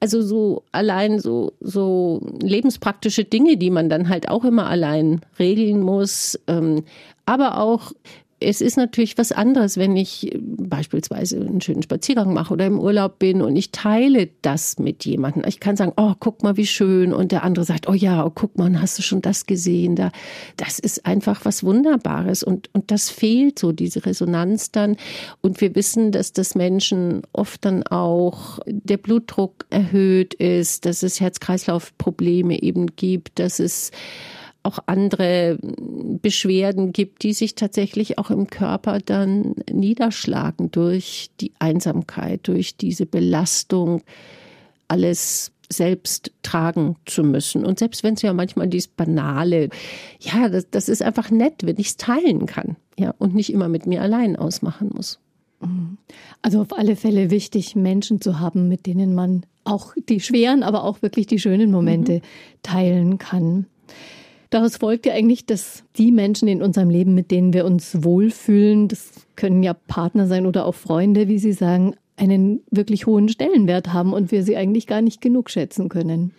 Also 0.00 0.22
so 0.22 0.62
allein 0.72 1.20
so, 1.20 1.52
so 1.60 2.20
lebenspraktische 2.42 3.24
Dinge, 3.24 3.56
die 3.56 3.70
man 3.70 3.88
dann 3.88 4.08
halt 4.08 4.28
auch 4.28 4.44
immer 4.44 4.66
allein 4.66 5.20
regeln 5.38 5.80
muss. 5.80 6.38
Ähm, 6.46 6.84
aber 7.24 7.58
auch 7.58 7.92
es 8.38 8.60
ist 8.60 8.76
natürlich 8.76 9.16
was 9.16 9.32
anderes, 9.32 9.78
wenn 9.78 9.96
ich 9.96 10.34
äh, 10.34 10.38
beispielsweise 10.40 11.40
einen 11.40 11.60
schönen 11.60 11.82
Spaziergang 11.82 12.34
mache 12.34 12.52
oder 12.52 12.66
im 12.66 12.78
Urlaub 12.78 13.18
bin 13.18 13.40
und 13.40 13.56
ich 13.56 13.70
teile 13.70 14.28
das 14.42 14.78
mit 14.78 15.06
jemandem. 15.06 15.44
Ich 15.46 15.58
kann 15.58 15.76
sagen, 15.76 15.92
oh, 15.96 16.12
guck 16.20 16.42
mal, 16.42 16.56
wie 16.56 16.66
schön. 16.66 17.14
Und 17.14 17.32
der 17.32 17.44
andere 17.44 17.64
sagt, 17.64 17.88
oh 17.88 17.94
ja, 17.94 18.24
oh, 18.24 18.32
guck 18.34 18.58
mal, 18.58 18.80
hast 18.80 18.98
du 18.98 19.02
schon 19.02 19.22
das 19.22 19.46
gesehen? 19.46 19.96
Da, 19.96 20.10
das 20.58 20.78
ist 20.78 21.06
einfach 21.06 21.44
was 21.44 21.64
Wunderbares. 21.64 22.42
Und, 22.42 22.68
und 22.74 22.90
das 22.90 23.08
fehlt 23.08 23.58
so, 23.58 23.72
diese 23.72 24.04
Resonanz 24.04 24.70
dann. 24.70 24.96
Und 25.40 25.60
wir 25.62 25.74
wissen, 25.74 26.12
dass 26.12 26.32
das 26.32 26.54
Menschen 26.54 27.22
oft 27.32 27.64
dann 27.64 27.84
auch 27.84 28.58
der 28.66 28.98
Blutdruck 28.98 29.64
erhöht 29.70 30.34
ist, 30.34 30.84
dass 30.84 31.02
es 31.02 31.20
Herz-Kreislauf-Probleme 31.20 32.62
eben 32.62 32.96
gibt, 32.96 33.38
dass 33.38 33.60
es 33.60 33.92
auch 34.66 34.78
andere 34.86 35.58
Beschwerden 36.20 36.92
gibt, 36.92 37.22
die 37.22 37.32
sich 37.32 37.54
tatsächlich 37.54 38.18
auch 38.18 38.30
im 38.30 38.48
Körper 38.48 38.98
dann 38.98 39.54
niederschlagen 39.70 40.70
durch 40.70 41.30
die 41.40 41.52
Einsamkeit, 41.58 42.48
durch 42.48 42.76
diese 42.76 43.06
Belastung, 43.06 44.02
alles 44.88 45.52
selbst 45.68 46.32
tragen 46.42 46.96
zu 47.06 47.24
müssen. 47.24 47.64
Und 47.64 47.78
selbst 47.78 48.04
wenn 48.04 48.14
es 48.14 48.22
ja 48.22 48.32
manchmal 48.32 48.68
dieses 48.68 48.88
Banale, 48.88 49.68
ja, 50.20 50.48
das, 50.48 50.70
das 50.70 50.88
ist 50.88 51.02
einfach 51.02 51.30
nett, 51.30 51.64
wenn 51.64 51.78
ich 51.78 51.88
es 51.88 51.96
teilen 51.96 52.46
kann, 52.46 52.76
ja, 52.98 53.14
und 53.18 53.34
nicht 53.34 53.52
immer 53.52 53.68
mit 53.68 53.86
mir 53.86 54.02
allein 54.02 54.36
ausmachen 54.36 54.90
muss. 54.94 55.18
Mhm. 55.60 55.98
Also 56.42 56.60
auf 56.60 56.76
alle 56.76 56.96
Fälle 56.96 57.30
wichtig, 57.30 57.74
Menschen 57.74 58.20
zu 58.20 58.38
haben, 58.38 58.68
mit 58.68 58.86
denen 58.86 59.14
man 59.14 59.44
auch 59.64 59.94
die 60.08 60.20
schweren, 60.20 60.62
aber 60.62 60.84
auch 60.84 61.02
wirklich 61.02 61.26
die 61.26 61.40
schönen 61.40 61.70
Momente 61.70 62.14
mhm. 62.14 62.20
teilen 62.62 63.18
kann. 63.18 63.66
Daraus 64.56 64.78
folgt 64.78 65.04
ja 65.04 65.12
eigentlich, 65.12 65.44
dass 65.44 65.84
die 65.98 66.10
Menschen 66.10 66.48
in 66.48 66.62
unserem 66.62 66.88
Leben, 66.88 67.14
mit 67.14 67.30
denen 67.30 67.52
wir 67.52 67.66
uns 67.66 68.02
wohlfühlen, 68.02 68.88
das 68.88 69.10
können 69.34 69.62
ja 69.62 69.74
Partner 69.74 70.26
sein 70.26 70.46
oder 70.46 70.64
auch 70.64 70.74
Freunde, 70.74 71.28
wie 71.28 71.38
Sie 71.38 71.52
sagen, 71.52 71.94
einen 72.16 72.62
wirklich 72.70 73.04
hohen 73.04 73.28
Stellenwert 73.28 73.92
haben 73.92 74.14
und 74.14 74.32
wir 74.32 74.42
sie 74.42 74.56
eigentlich 74.56 74.86
gar 74.86 75.02
nicht 75.02 75.20
genug 75.20 75.50
schätzen 75.50 75.90
können. 75.90 76.32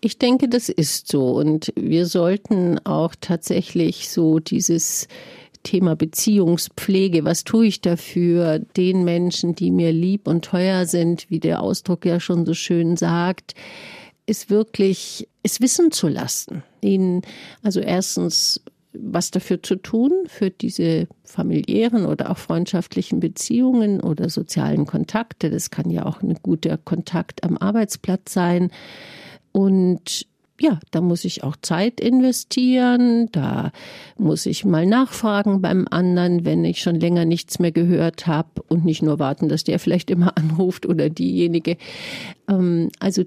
Ich 0.00 0.16
denke, 0.16 0.48
das 0.48 0.70
ist 0.70 1.08
so. 1.08 1.32
Und 1.32 1.70
wir 1.76 2.06
sollten 2.06 2.78
auch 2.86 3.14
tatsächlich 3.20 4.08
so 4.08 4.38
dieses 4.38 5.06
Thema 5.62 5.94
Beziehungspflege, 5.94 7.26
was 7.26 7.44
tue 7.44 7.66
ich 7.66 7.82
dafür, 7.82 8.60
den 8.60 9.04
Menschen, 9.04 9.54
die 9.54 9.72
mir 9.72 9.92
lieb 9.92 10.26
und 10.26 10.42
teuer 10.42 10.86
sind, 10.86 11.26
wie 11.28 11.38
der 11.38 11.60
Ausdruck 11.60 12.06
ja 12.06 12.18
schon 12.18 12.46
so 12.46 12.54
schön 12.54 12.96
sagt, 12.96 13.52
ist 14.24 14.48
wirklich 14.48 15.28
es 15.42 15.60
wissen 15.60 15.90
zu 15.90 16.08
lassen. 16.08 16.62
Ihnen 16.82 17.22
also 17.62 17.80
erstens 17.80 18.60
was 18.92 19.30
dafür 19.30 19.62
zu 19.62 19.76
tun, 19.76 20.12
für 20.26 20.50
diese 20.50 21.08
familiären 21.24 22.06
oder 22.06 22.30
auch 22.30 22.38
freundschaftlichen 22.38 23.20
Beziehungen 23.20 24.00
oder 24.00 24.28
sozialen 24.28 24.86
Kontakte. 24.86 25.50
Das 25.50 25.70
kann 25.70 25.90
ja 25.90 26.06
auch 26.06 26.22
ein 26.22 26.34
guter 26.42 26.78
Kontakt 26.78 27.44
am 27.44 27.56
Arbeitsplatz 27.58 28.32
sein. 28.32 28.70
Und 29.52 30.26
ja, 30.60 30.80
da 30.90 31.00
muss 31.00 31.24
ich 31.24 31.44
auch 31.44 31.56
Zeit 31.62 32.00
investieren, 32.00 33.28
da 33.30 33.70
muss 34.16 34.46
ich 34.46 34.64
mal 34.64 34.86
nachfragen 34.86 35.62
beim 35.62 35.86
anderen, 35.88 36.44
wenn 36.44 36.64
ich 36.64 36.80
schon 36.80 36.98
länger 36.98 37.24
nichts 37.24 37.60
mehr 37.60 37.70
gehört 37.70 38.26
habe 38.26 38.62
und 38.68 38.84
nicht 38.84 39.02
nur 39.02 39.20
warten, 39.20 39.48
dass 39.48 39.64
der 39.64 39.78
vielleicht 39.78 40.10
immer 40.10 40.36
anruft 40.36 40.86
oder 40.86 41.10
diejenige. 41.10 41.76
Ähm, 42.48 42.90
also 42.98 43.22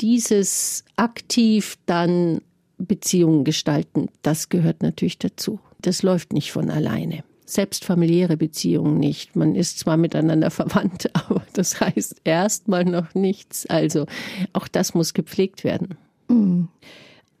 dieses 0.00 0.84
aktiv 0.96 1.76
dann 1.86 2.40
Beziehungen 2.78 3.44
gestalten, 3.44 4.08
das 4.22 4.48
gehört 4.48 4.82
natürlich 4.82 5.18
dazu. 5.18 5.60
Das 5.80 6.02
läuft 6.02 6.32
nicht 6.32 6.52
von 6.52 6.70
alleine. 6.70 7.24
Selbst 7.44 7.84
familiäre 7.84 8.36
Beziehungen 8.36 8.98
nicht. 8.98 9.34
Man 9.36 9.54
ist 9.54 9.78
zwar 9.78 9.96
miteinander 9.96 10.50
verwandt, 10.52 11.10
aber 11.14 11.42
das 11.52 11.80
heißt 11.80 12.22
erstmal 12.24 12.84
noch 12.84 13.14
nichts. 13.14 13.66
Also 13.66 14.06
auch 14.52 14.68
das 14.68 14.94
muss 14.94 15.14
gepflegt 15.14 15.64
werden. 15.64 15.96
Mhm. 16.28 16.68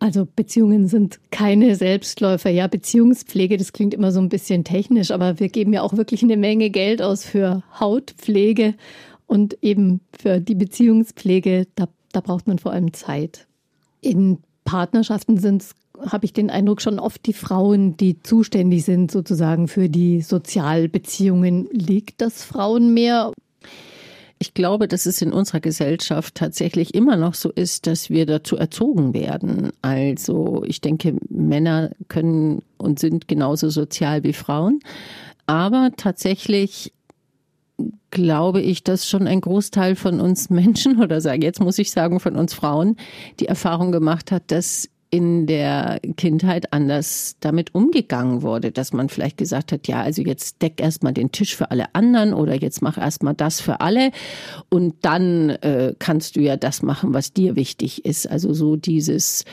Also 0.00 0.28
Beziehungen 0.36 0.86
sind 0.86 1.18
keine 1.32 1.74
Selbstläufer. 1.74 2.50
Ja, 2.50 2.68
Beziehungspflege, 2.68 3.56
das 3.56 3.72
klingt 3.72 3.94
immer 3.94 4.12
so 4.12 4.20
ein 4.20 4.28
bisschen 4.28 4.62
technisch, 4.62 5.10
aber 5.10 5.40
wir 5.40 5.48
geben 5.48 5.72
ja 5.72 5.82
auch 5.82 5.96
wirklich 5.96 6.22
eine 6.22 6.36
Menge 6.36 6.70
Geld 6.70 7.02
aus 7.02 7.24
für 7.24 7.64
Hautpflege 7.80 8.74
und 9.26 9.58
eben 9.60 10.00
für 10.16 10.40
die 10.40 10.54
Beziehungspflege. 10.54 11.66
Da 11.74 11.88
da 12.12 12.20
braucht 12.20 12.46
man 12.46 12.58
vor 12.58 12.72
allem 12.72 12.92
Zeit. 12.92 13.46
In 14.00 14.38
Partnerschaften 14.68 15.38
sind 15.38 15.62
es, 15.62 15.74
habe 16.10 16.26
ich 16.26 16.34
den 16.34 16.50
Eindruck, 16.50 16.82
schon 16.82 16.98
oft 16.98 17.24
die 17.24 17.32
Frauen, 17.32 17.96
die 17.96 18.22
zuständig 18.22 18.84
sind 18.84 19.10
sozusagen 19.10 19.66
für 19.66 19.88
die 19.88 20.20
Sozialbeziehungen. 20.20 21.68
Liegt 21.72 22.20
das 22.20 22.44
Frauen 22.44 22.92
mehr? 22.92 23.32
Ich 24.38 24.52
glaube, 24.52 24.86
dass 24.86 25.06
es 25.06 25.22
in 25.22 25.32
unserer 25.32 25.60
Gesellschaft 25.60 26.34
tatsächlich 26.34 26.94
immer 26.94 27.16
noch 27.16 27.32
so 27.32 27.50
ist, 27.50 27.86
dass 27.86 28.10
wir 28.10 28.26
dazu 28.26 28.58
erzogen 28.58 29.14
werden. 29.14 29.70
Also 29.80 30.62
ich 30.66 30.82
denke, 30.82 31.16
Männer 31.30 31.92
können 32.08 32.60
und 32.76 32.98
sind 32.98 33.26
genauso 33.26 33.70
sozial 33.70 34.22
wie 34.22 34.34
Frauen. 34.34 34.80
Aber 35.46 35.92
tatsächlich 35.96 36.92
glaube 38.10 38.60
ich, 38.60 38.82
dass 38.82 39.08
schon 39.08 39.26
ein 39.26 39.40
Großteil 39.40 39.96
von 39.96 40.20
uns 40.20 40.50
Menschen 40.50 41.00
oder 41.02 41.20
sage 41.20 41.44
jetzt 41.44 41.60
muss 41.60 41.78
ich 41.78 41.90
sagen 41.90 42.20
von 42.20 42.36
uns 42.36 42.54
Frauen 42.54 42.96
die 43.40 43.46
Erfahrung 43.46 43.92
gemacht 43.92 44.32
hat, 44.32 44.50
dass 44.50 44.88
in 45.10 45.46
der 45.46 46.00
Kindheit 46.16 46.72
anders 46.72 47.36
damit 47.40 47.74
umgegangen 47.74 48.42
wurde, 48.42 48.70
dass 48.70 48.92
man 48.92 49.08
vielleicht 49.08 49.38
gesagt 49.38 49.72
hat, 49.72 49.88
ja, 49.88 50.02
also 50.02 50.20
jetzt 50.22 50.60
deck 50.60 50.80
erstmal 50.80 51.14
den 51.14 51.32
Tisch 51.32 51.56
für 51.56 51.70
alle 51.70 51.94
anderen 51.94 52.34
oder 52.34 52.54
jetzt 52.54 52.82
mach 52.82 52.98
erstmal 52.98 53.34
das 53.34 53.60
für 53.60 53.80
alle 53.80 54.10
und 54.68 54.96
dann 55.02 55.50
äh, 55.50 55.94
kannst 55.98 56.36
du 56.36 56.40
ja 56.40 56.56
das 56.56 56.82
machen, 56.82 57.14
was 57.14 57.32
dir 57.32 57.56
wichtig 57.56 58.04
ist. 58.04 58.30
Also 58.30 58.52
so 58.52 58.76
dieses 58.76 59.44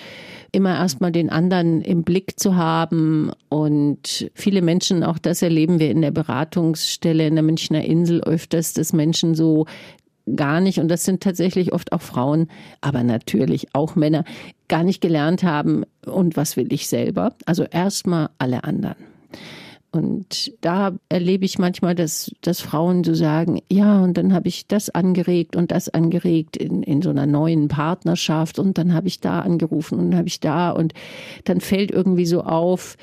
immer 0.52 0.76
erstmal 0.76 1.12
den 1.12 1.30
anderen 1.30 1.82
im 1.82 2.04
Blick 2.04 2.40
zu 2.40 2.56
haben 2.56 3.32
und 3.50 4.30
viele 4.34 4.62
Menschen, 4.62 5.04
auch 5.04 5.18
das 5.18 5.42
erleben 5.42 5.80
wir 5.80 5.92
in 5.92 6.02
der 6.02 6.12
Beratungsstelle 6.12 7.28
in 7.28 7.36
der 7.36 7.44
Münchner 7.44 7.84
Insel 7.84 8.22
öfters, 8.24 8.74
dass 8.74 8.94
Menschen 8.94 9.36
so 9.36 9.66
gar 10.36 10.60
nicht, 10.62 10.80
und 10.80 10.88
das 10.88 11.06
sind 11.06 11.22
tatsächlich 11.22 11.74
oft 11.74 11.92
auch 11.92 12.02
Frauen, 12.02 12.48
aber 12.82 13.04
natürlich 13.04 13.74
auch 13.74 13.96
Männer, 13.96 14.24
gar 14.68 14.84
nicht 14.84 15.02
gelernt 15.02 15.44
haben, 15.44 15.84
und 16.06 16.36
was 16.38 16.58
will 16.58 16.72
ich 16.72 16.88
selber? 16.88 17.36
Also 17.46 17.64
erstmal 17.64 18.30
alle 18.38 18.64
anderen. 18.64 18.96
Und 19.92 20.52
da 20.60 20.92
erlebe 21.08 21.46
ich 21.46 21.58
manchmal, 21.58 21.96
dass, 21.96 22.30
dass 22.42 22.60
Frauen 22.60 23.06
so 23.06 23.14
sagen, 23.14 23.62
ja, 23.72 24.02
und 24.02 24.18
dann 24.18 24.34
habe 24.34 24.50
ich 24.50 24.68
das 24.68 24.90
angeregt 24.90 25.56
und 25.56 25.72
das 25.72 25.88
angeregt 25.88 26.58
in, 26.58 26.84
in 26.84 27.02
so 27.02 27.12
einer 27.12 27.26
neuen 27.26 27.70
Partnerschaft 27.70 28.60
und 28.60 28.78
dann 28.78 28.94
habe 28.94 29.08
ich 29.08 29.22
da 29.22 29.40
angerufen 29.40 29.98
und 29.98 30.16
habe 30.16 30.28
ich 30.28 30.42
da 30.42 30.72
und 30.72 30.94
dann 31.46 31.62
fällt 31.62 31.92
irgendwie 31.92 32.26
so 32.26 32.44
auf, 32.44 32.98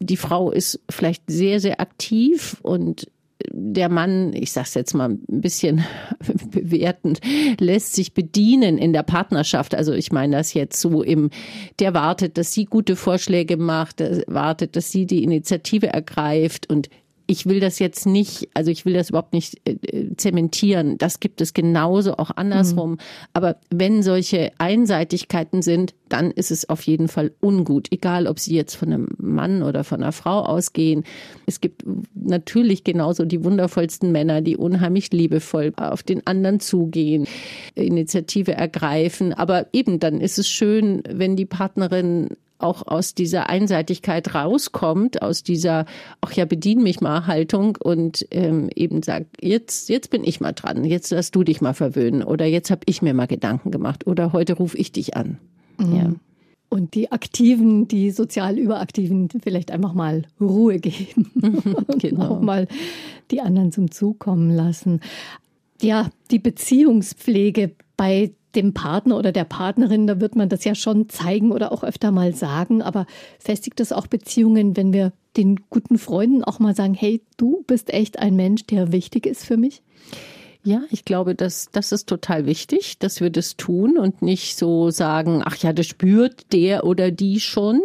die 0.00 0.16
Frau 0.16 0.50
ist 0.50 0.80
vielleicht 0.90 1.22
sehr, 1.28 1.60
sehr 1.60 1.80
aktiv 1.80 2.56
und 2.62 3.06
der 3.50 3.88
Mann, 3.88 4.32
ich 4.32 4.52
sage 4.52 4.66
es 4.68 4.74
jetzt 4.74 4.94
mal 4.94 5.10
ein 5.10 5.20
bisschen 5.28 5.84
bewertend, 6.50 7.20
lässt 7.58 7.94
sich 7.94 8.14
bedienen 8.14 8.78
in 8.78 8.92
der 8.92 9.02
Partnerschaft. 9.02 9.74
Also 9.74 9.92
ich 9.92 10.12
meine 10.12 10.36
das 10.36 10.54
jetzt 10.54 10.80
so 10.80 11.02
im, 11.02 11.30
der 11.78 11.94
wartet, 11.94 12.38
dass 12.38 12.52
sie 12.52 12.64
gute 12.64 12.96
Vorschläge 12.96 13.56
macht, 13.56 14.00
der 14.00 14.22
wartet, 14.26 14.76
dass 14.76 14.90
sie 14.90 15.06
die 15.06 15.22
Initiative 15.22 15.88
ergreift 15.88 16.70
und 16.70 16.88
ich 17.26 17.46
will 17.46 17.60
das 17.60 17.78
jetzt 17.78 18.06
nicht, 18.06 18.48
also 18.54 18.70
ich 18.70 18.84
will 18.84 18.92
das 18.92 19.10
überhaupt 19.10 19.32
nicht 19.32 19.60
äh, 19.64 19.72
äh, 19.72 20.16
zementieren. 20.16 20.98
Das 20.98 21.20
gibt 21.20 21.40
es 21.40 21.54
genauso 21.54 22.16
auch 22.16 22.30
andersrum. 22.36 22.92
Mhm. 22.92 22.98
Aber 23.32 23.56
wenn 23.70 24.02
solche 24.02 24.52
Einseitigkeiten 24.58 25.62
sind, 25.62 25.94
dann 26.08 26.30
ist 26.30 26.50
es 26.50 26.68
auf 26.68 26.82
jeden 26.82 27.08
Fall 27.08 27.32
ungut. 27.40 27.88
Egal, 27.90 28.26
ob 28.26 28.38
sie 28.38 28.54
jetzt 28.54 28.74
von 28.74 28.92
einem 28.92 29.08
Mann 29.18 29.62
oder 29.62 29.84
von 29.84 30.02
einer 30.02 30.12
Frau 30.12 30.40
ausgehen. 30.40 31.04
Es 31.46 31.60
gibt 31.60 31.82
natürlich 32.14 32.84
genauso 32.84 33.24
die 33.24 33.42
wundervollsten 33.42 34.12
Männer, 34.12 34.42
die 34.42 34.56
unheimlich 34.56 35.10
liebevoll 35.12 35.72
auf 35.76 36.02
den 36.02 36.26
anderen 36.26 36.60
zugehen, 36.60 37.26
Initiative 37.74 38.52
ergreifen. 38.52 39.32
Aber 39.32 39.66
eben 39.72 39.98
dann 39.98 40.20
ist 40.20 40.38
es 40.38 40.48
schön, 40.48 41.02
wenn 41.08 41.36
die 41.36 41.46
Partnerin 41.46 42.28
auch 42.58 42.86
aus 42.86 43.14
dieser 43.14 43.48
Einseitigkeit 43.48 44.34
rauskommt, 44.34 45.22
aus 45.22 45.42
dieser, 45.42 45.86
ach 46.20 46.32
ja, 46.32 46.44
bedien 46.44 46.82
mich 46.82 47.00
mal 47.00 47.26
Haltung 47.26 47.76
und 47.82 48.26
ähm, 48.30 48.70
eben 48.74 49.02
sagt, 49.02 49.42
jetzt, 49.42 49.88
jetzt 49.88 50.10
bin 50.10 50.24
ich 50.24 50.40
mal 50.40 50.52
dran, 50.52 50.84
jetzt 50.84 51.10
lass 51.10 51.30
du 51.30 51.44
dich 51.44 51.60
mal 51.60 51.74
verwöhnen 51.74 52.22
oder 52.22 52.46
jetzt 52.46 52.70
habe 52.70 52.82
ich 52.86 53.02
mir 53.02 53.14
mal 53.14 53.26
Gedanken 53.26 53.70
gemacht 53.70 54.06
oder 54.06 54.32
heute 54.32 54.54
rufe 54.54 54.76
ich 54.78 54.92
dich 54.92 55.16
an. 55.16 55.38
Mhm. 55.78 55.96
Ja. 55.96 56.12
Und 56.70 56.94
die 56.94 57.12
Aktiven, 57.12 57.86
die 57.86 58.10
sozial 58.10 58.58
Überaktiven, 58.58 59.28
vielleicht 59.42 59.70
einfach 59.70 59.94
mal 59.94 60.24
Ruhe 60.40 60.80
geben 60.80 61.30
und 61.86 62.02
genau. 62.02 62.30
auch 62.30 62.40
mal 62.40 62.66
die 63.30 63.40
anderen 63.40 63.70
zum 63.70 63.90
Zug 63.90 64.18
kommen 64.18 64.50
lassen. 64.50 65.00
Ja, 65.80 66.10
die 66.30 66.38
Beziehungspflege 66.38 67.76
bei 67.96 68.32
dem 68.56 68.74
Partner 68.74 69.16
oder 69.16 69.32
der 69.32 69.44
Partnerin, 69.44 70.06
da 70.06 70.20
wird 70.20 70.36
man 70.36 70.48
das 70.48 70.64
ja 70.64 70.74
schon 70.74 71.08
zeigen 71.08 71.52
oder 71.52 71.72
auch 71.72 71.84
öfter 71.84 72.10
mal 72.12 72.34
sagen, 72.34 72.82
aber 72.82 73.06
festigt 73.38 73.80
das 73.80 73.92
auch 73.92 74.06
Beziehungen, 74.06 74.76
wenn 74.76 74.92
wir 74.92 75.12
den 75.36 75.60
guten 75.70 75.98
Freunden 75.98 76.44
auch 76.44 76.58
mal 76.58 76.74
sagen, 76.74 76.94
hey, 76.94 77.22
du 77.36 77.64
bist 77.66 77.92
echt 77.92 78.18
ein 78.18 78.36
Mensch, 78.36 78.64
der 78.66 78.92
wichtig 78.92 79.26
ist 79.26 79.44
für 79.44 79.56
mich? 79.56 79.82
Ja, 80.66 80.82
ich 80.90 81.04
glaube, 81.04 81.34
dass 81.34 81.68
das 81.72 81.92
ist 81.92 82.08
total 82.08 82.46
wichtig, 82.46 82.98
dass 82.98 83.20
wir 83.20 83.28
das 83.28 83.56
tun 83.58 83.98
und 83.98 84.22
nicht 84.22 84.56
so 84.56 84.90
sagen, 84.90 85.42
ach 85.44 85.56
ja, 85.56 85.74
das 85.74 85.86
spürt 85.86 86.52
der 86.54 86.84
oder 86.84 87.10
die 87.10 87.38
schon. 87.38 87.80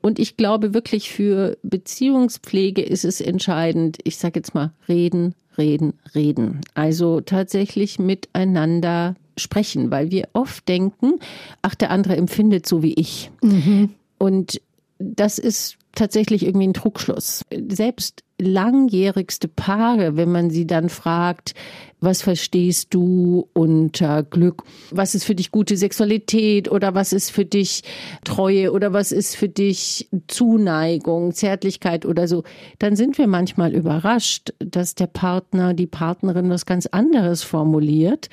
Und 0.00 0.18
ich 0.18 0.36
glaube 0.36 0.74
wirklich 0.74 1.10
für 1.10 1.56
Beziehungspflege 1.62 2.82
ist 2.82 3.04
es 3.04 3.20
entscheidend, 3.20 3.98
ich 4.02 4.16
sage 4.16 4.40
jetzt 4.40 4.54
mal, 4.54 4.72
reden, 4.88 5.36
reden, 5.56 5.92
reden. 6.14 6.62
Also 6.74 7.20
tatsächlich 7.20 8.00
miteinander 8.00 9.14
sprechen, 9.40 9.90
weil 9.90 10.10
wir 10.10 10.28
oft 10.32 10.68
denken, 10.68 11.14
ach, 11.62 11.74
der 11.74 11.90
andere 11.90 12.16
empfindet 12.16 12.66
so 12.66 12.82
wie 12.82 12.94
ich. 12.94 13.30
Mhm. 13.42 13.90
Und 14.18 14.60
das 14.98 15.38
ist 15.38 15.76
tatsächlich 15.94 16.44
irgendwie 16.46 16.68
ein 16.68 16.74
Trugschluss. 16.74 17.44
Selbst 17.68 18.22
langjährigste 18.38 19.48
Paare, 19.48 20.16
wenn 20.16 20.30
man 20.30 20.50
sie 20.50 20.66
dann 20.66 20.88
fragt, 20.88 21.54
was 22.00 22.22
verstehst 22.22 22.94
du 22.94 23.48
unter 23.52 24.22
Glück? 24.22 24.62
Was 24.90 25.14
ist 25.14 25.24
für 25.24 25.34
dich 25.34 25.50
gute 25.50 25.76
Sexualität 25.76 26.70
oder 26.70 26.94
was 26.94 27.12
ist 27.12 27.30
für 27.30 27.44
dich 27.44 27.82
Treue 28.24 28.72
oder 28.72 28.92
was 28.94 29.12
ist 29.12 29.36
für 29.36 29.48
dich 29.48 30.08
Zuneigung, 30.26 31.32
Zärtlichkeit 31.32 32.06
oder 32.06 32.26
so? 32.26 32.44
Dann 32.78 32.96
sind 32.96 33.18
wir 33.18 33.26
manchmal 33.26 33.74
überrascht, 33.74 34.54
dass 34.58 34.94
der 34.94 35.08
Partner, 35.08 35.74
die 35.74 35.86
Partnerin 35.86 36.48
was 36.48 36.64
ganz 36.64 36.86
anderes 36.86 37.42
formuliert 37.42 38.30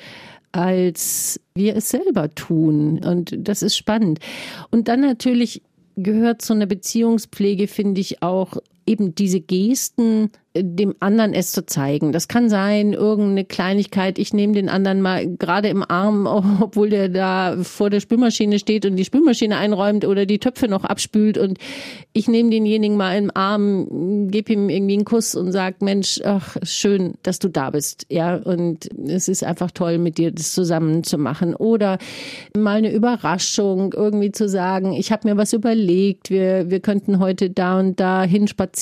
als 0.52 1.40
wir 1.54 1.76
es 1.76 1.90
selber 1.90 2.34
tun. 2.34 3.04
Und 3.04 3.34
das 3.36 3.62
ist 3.62 3.76
spannend. 3.76 4.20
Und 4.70 4.88
dann 4.88 5.00
natürlich 5.00 5.62
gehört 5.96 6.42
zu 6.42 6.52
einer 6.52 6.66
Beziehungspflege, 6.66 7.66
finde 7.66 8.00
ich, 8.00 8.22
auch 8.22 8.56
eben 8.88 9.14
diese 9.14 9.40
Gesten 9.40 10.30
dem 10.56 10.94
anderen 10.98 11.34
es 11.34 11.52
zu 11.52 11.66
zeigen. 11.66 12.10
Das 12.10 12.26
kann 12.26 12.48
sein, 12.48 12.92
irgendeine 12.92 13.44
Kleinigkeit, 13.44 14.18
ich 14.18 14.32
nehme 14.32 14.54
den 14.54 14.68
anderen 14.68 15.02
mal 15.02 15.26
gerade 15.36 15.68
im 15.68 15.88
Arm, 15.88 16.26
obwohl 16.60 16.88
der 16.88 17.08
da 17.08 17.58
vor 17.62 17.90
der 17.90 18.00
Spülmaschine 18.00 18.58
steht 18.58 18.86
und 18.86 18.96
die 18.96 19.04
Spülmaschine 19.04 19.56
einräumt 19.58 20.04
oder 20.04 20.26
die 20.26 20.38
Töpfe 20.38 20.66
noch 20.66 20.84
abspült 20.84 21.38
und 21.38 21.58
ich 22.12 22.28
nehme 22.28 22.50
denjenigen 22.50 22.96
mal 22.96 23.16
im 23.16 23.30
Arm, 23.34 24.28
gebe 24.30 24.52
ihm 24.52 24.68
irgendwie 24.70 24.94
einen 24.94 25.04
Kuss 25.04 25.34
und 25.34 25.52
sage, 25.52 25.76
Mensch, 25.80 26.20
ach, 26.24 26.56
schön, 26.62 27.14
dass 27.22 27.38
du 27.38 27.48
da 27.48 27.70
bist. 27.70 28.06
Ja, 28.08 28.36
und 28.36 28.88
es 29.06 29.28
ist 29.28 29.44
einfach 29.44 29.70
toll, 29.70 29.98
mit 29.98 30.18
dir 30.18 30.32
das 30.32 30.52
zusammen 30.52 31.04
zu 31.04 31.18
machen. 31.18 31.54
Oder 31.54 31.98
mal 32.56 32.78
eine 32.78 32.92
Überraschung, 32.92 33.92
irgendwie 33.92 34.32
zu 34.32 34.48
sagen, 34.48 34.94
ich 34.94 35.12
habe 35.12 35.28
mir 35.28 35.36
was 35.36 35.52
überlegt, 35.52 36.30
wir, 36.30 36.70
wir 36.70 36.80
könnten 36.80 37.18
heute 37.18 37.50
da 37.50 37.78
und 37.78 38.00
da 38.00 38.24
hinspazieren 38.24 38.77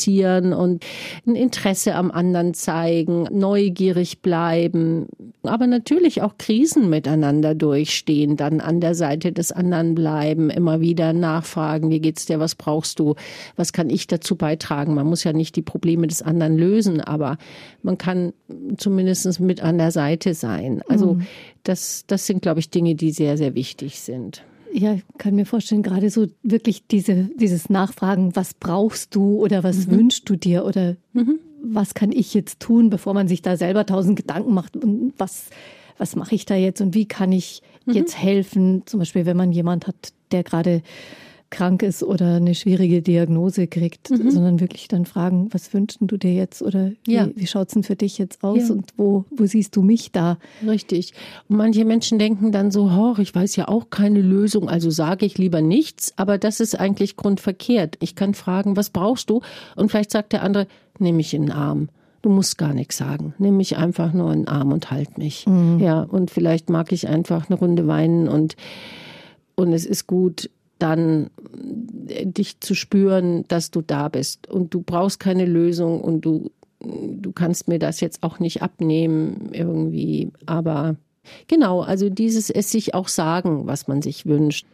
und 0.52 0.84
ein 1.26 1.34
Interesse 1.34 1.76
Interesse 1.86 1.94
am 1.94 2.10
anderen 2.10 2.54
zeigen, 2.54 3.26
neugierig 3.30 4.20
bleiben, 4.20 5.06
aber 5.42 5.66
natürlich 5.66 6.22
auch 6.22 6.38
Krisen 6.38 6.88
miteinander 6.88 7.54
durchstehen, 7.54 8.36
dann 8.36 8.60
an 8.60 8.80
der 8.80 8.94
Seite 8.94 9.32
des 9.32 9.52
anderen 9.52 9.94
bleiben, 9.94 10.48
immer 10.50 10.80
wieder 10.80 11.12
nachfragen, 11.12 11.90
wie 11.90 12.00
geht's 12.00 12.26
dir, 12.26 12.38
was 12.38 12.54
brauchst 12.54 12.98
du, 12.98 13.14
was 13.56 13.72
kann 13.72 13.90
ich 13.90 14.06
dazu 14.06 14.36
beitragen? 14.36 14.94
Man 14.94 15.06
muss 15.06 15.24
ja 15.24 15.32
nicht 15.32 15.56
die 15.56 15.62
Probleme 15.62 16.06
des 16.06 16.22
anderen 16.22 16.56
lösen, 16.56 17.00
aber 17.00 17.36
man 17.82 17.98
kann 17.98 18.32
zumindest 18.76 19.40
mit 19.40 19.62
an 19.62 19.78
der 19.78 19.90
Seite 19.90 20.34
sein. 20.34 20.82
Also 20.88 21.14
mhm. 21.14 21.26
das, 21.62 22.04
das 22.06 22.26
sind, 22.26 22.42
glaube 22.42 22.60
ich, 22.60 22.70
Dinge, 22.70 22.94
die 22.94 23.10
sehr, 23.10 23.36
sehr 23.36 23.54
wichtig 23.54 24.00
sind. 24.00 24.42
Ja, 24.72 24.94
ich 24.94 25.02
kann 25.18 25.34
mir 25.34 25.46
vorstellen, 25.46 25.82
gerade 25.82 26.10
so 26.10 26.26
wirklich 26.42 26.86
diese, 26.86 27.30
dieses 27.36 27.70
Nachfragen, 27.70 28.36
was 28.36 28.54
brauchst 28.54 29.14
du 29.14 29.38
oder 29.38 29.64
was 29.64 29.86
mhm. 29.86 29.92
wünschst 29.92 30.28
du 30.28 30.36
dir 30.36 30.64
oder 30.64 30.96
mhm 31.12 31.40
was 31.68 31.94
kann 31.94 32.12
ich 32.12 32.34
jetzt 32.34 32.60
tun, 32.60 32.90
bevor 32.90 33.14
man 33.14 33.28
sich 33.28 33.42
da 33.42 33.56
selber 33.56 33.86
tausend 33.86 34.16
Gedanken 34.16 34.54
macht 34.54 34.76
und 34.76 35.12
was, 35.18 35.50
was 35.98 36.16
mache 36.16 36.34
ich 36.34 36.46
da 36.46 36.54
jetzt 36.54 36.80
und 36.80 36.94
wie 36.94 37.06
kann 37.06 37.32
ich 37.32 37.62
mhm. 37.86 37.94
jetzt 37.94 38.18
helfen? 38.18 38.82
Zum 38.86 39.00
Beispiel, 39.00 39.26
wenn 39.26 39.36
man 39.36 39.52
jemand 39.52 39.86
hat, 39.86 40.12
der 40.32 40.42
gerade 40.42 40.82
krank 41.50 41.82
ist 41.82 42.02
oder 42.02 42.36
eine 42.36 42.54
schwierige 42.54 43.02
Diagnose 43.02 43.66
kriegt, 43.66 44.10
mhm. 44.10 44.30
sondern 44.30 44.60
wirklich 44.60 44.88
dann 44.88 45.06
fragen, 45.06 45.48
was 45.52 45.72
wünschst 45.72 45.98
du 46.00 46.16
dir 46.16 46.34
jetzt 46.34 46.62
oder 46.62 46.90
wie, 47.04 47.14
ja. 47.14 47.28
wie 47.34 47.46
schaut 47.46 47.68
es 47.68 47.74
denn 47.74 47.82
für 47.82 47.96
dich 47.96 48.18
jetzt 48.18 48.42
aus 48.42 48.68
ja. 48.68 48.74
und 48.74 48.92
wo, 48.96 49.24
wo 49.30 49.46
siehst 49.46 49.76
du 49.76 49.82
mich 49.82 50.12
da? 50.12 50.38
Richtig. 50.66 51.12
Und 51.48 51.56
manche 51.56 51.84
Menschen 51.84 52.18
denken 52.18 52.52
dann 52.52 52.70
so, 52.70 52.94
hoch, 52.94 53.18
ich 53.18 53.34
weiß 53.34 53.56
ja 53.56 53.68
auch 53.68 53.90
keine 53.90 54.20
Lösung, 54.20 54.68
also 54.68 54.90
sage 54.90 55.24
ich 55.26 55.38
lieber 55.38 55.60
nichts, 55.60 56.12
aber 56.16 56.38
das 56.38 56.60
ist 56.60 56.78
eigentlich 56.78 57.16
grundverkehrt. 57.16 57.96
Ich 58.00 58.14
kann 58.14 58.34
fragen, 58.34 58.76
was 58.76 58.90
brauchst 58.90 59.30
du? 59.30 59.40
Und 59.76 59.90
vielleicht 59.90 60.10
sagt 60.10 60.32
der 60.32 60.42
andere, 60.42 60.66
nehme 60.98 61.20
ich 61.20 61.32
in 61.34 61.42
den 61.42 61.52
Arm. 61.52 61.88
Du 62.22 62.30
musst 62.30 62.58
gar 62.58 62.74
nichts 62.74 62.96
sagen. 62.96 63.34
Nimm 63.38 63.56
mich 63.56 63.76
einfach 63.76 64.12
nur 64.12 64.32
in 64.32 64.40
den 64.40 64.48
Arm 64.48 64.72
und 64.72 64.90
halt 64.90 65.16
mich. 65.16 65.46
Mhm. 65.46 65.78
Ja, 65.78 66.02
und 66.02 66.30
vielleicht 66.30 66.70
mag 66.70 66.90
ich 66.90 67.06
einfach 67.06 67.48
eine 67.48 67.58
Runde 67.58 67.86
weinen 67.86 68.26
und, 68.26 68.56
und 69.54 69.72
es 69.72 69.86
ist 69.86 70.08
gut, 70.08 70.50
dann 70.78 71.30
äh, 72.08 72.26
dich 72.26 72.60
zu 72.60 72.74
spüren, 72.74 73.44
dass 73.48 73.70
du 73.70 73.82
da 73.82 74.08
bist. 74.08 74.48
Und 74.48 74.74
du 74.74 74.82
brauchst 74.82 75.20
keine 75.20 75.44
Lösung 75.44 76.00
und 76.00 76.22
du, 76.22 76.50
du 76.80 77.32
kannst 77.32 77.68
mir 77.68 77.78
das 77.78 78.00
jetzt 78.00 78.22
auch 78.22 78.38
nicht 78.38 78.62
abnehmen 78.62 79.50
irgendwie. 79.52 80.30
Aber 80.46 80.96
genau, 81.48 81.80
also 81.80 82.10
dieses 82.10 82.50
es 82.50 82.70
sich 82.70 82.94
auch 82.94 83.08
sagen, 83.08 83.66
was 83.66 83.88
man 83.88 84.02
sich 84.02 84.26
wünscht 84.26 84.66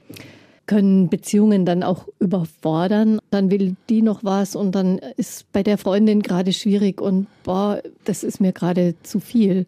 können 0.67 1.09
Beziehungen 1.09 1.67
dann 1.67 1.83
auch 1.83 2.09
überfordern. 2.19 3.19
Dann 3.31 3.51
will 3.51 3.77
die 3.89 4.03
noch 4.03 4.25
was 4.25 4.57
und 4.57 4.75
dann 4.75 4.99
ist 5.17 5.51
bei 5.53 5.63
der 5.63 5.79
Freundin 5.79 6.23
gerade 6.23 6.53
schwierig 6.53 7.01
und 7.01 7.27
boah, 7.43 7.83
das 8.05 8.23
ist 8.23 8.41
mir 8.41 8.53
gerade 8.53 8.95
zu 9.03 9.21
viel. 9.21 9.67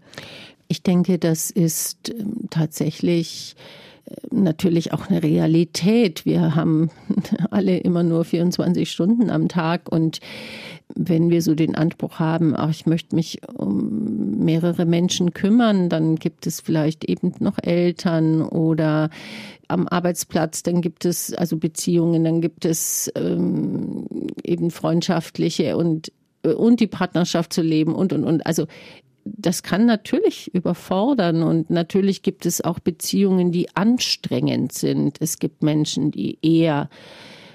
Ich 0.69 0.83
denke, 0.83 1.19
das 1.19 1.51
ist 1.51 2.11
ähm, 2.11 2.49
tatsächlich 2.51 3.55
natürlich 4.31 4.93
auch 4.93 5.09
eine 5.09 5.23
Realität. 5.23 6.25
Wir 6.27 6.55
haben 6.55 6.91
alle 7.51 7.79
immer 7.79 8.03
nur 8.03 8.25
24 8.25 8.91
Stunden 8.91 9.31
am 9.31 9.49
Tag 9.49 9.91
und 9.91 10.21
wenn 10.95 11.31
wir 11.31 11.43
so 11.43 11.55
den 11.55 11.75
Anspruch 11.75 12.19
haben, 12.19 12.55
ach, 12.55 12.71
ich 12.71 12.87
möchte 12.87 13.17
mich 13.17 13.41
um 13.55 14.45
mehrere 14.45 14.85
Menschen 14.85 15.33
kümmern, 15.33 15.89
dann 15.89 16.17
gibt 16.17 16.47
es 16.47 16.61
vielleicht 16.61 17.05
eben 17.05 17.35
noch 17.41 17.59
Eltern 17.63 18.43
oder 18.43 19.11
am 19.69 19.89
Arbeitsplatz, 19.89 20.63
dann 20.63 20.83
gibt 20.83 21.05
es 21.05 21.33
also 21.33 21.57
Beziehungen, 21.57 22.25
dann 22.25 22.41
gibt 22.41 22.65
es 22.65 23.11
ähm, 23.17 24.07
eben 24.45 24.71
freundschaftliche 24.71 25.77
und 25.77 26.13
und 26.45 26.81
die 26.81 26.87
Partnerschaft 26.87 27.55
zu 27.55 27.63
leben 27.63 27.95
und 27.95 28.13
und 28.13 28.25
und. 28.25 28.47
Also 28.47 28.67
das 29.25 29.63
kann 29.63 29.87
natürlich 29.87 30.55
überfordern 30.55 31.43
und 31.43 31.71
natürlich 31.71 32.23
gibt 32.23 32.47
es 32.47 32.61
auch 32.61 32.79
Beziehungen, 32.79 33.53
die 33.53 33.75
anstrengend 33.75 34.73
sind. 34.73 35.17
Es 35.21 35.39
gibt 35.39 35.63
Menschen, 35.63 36.11
die 36.11 36.39
eher 36.43 36.91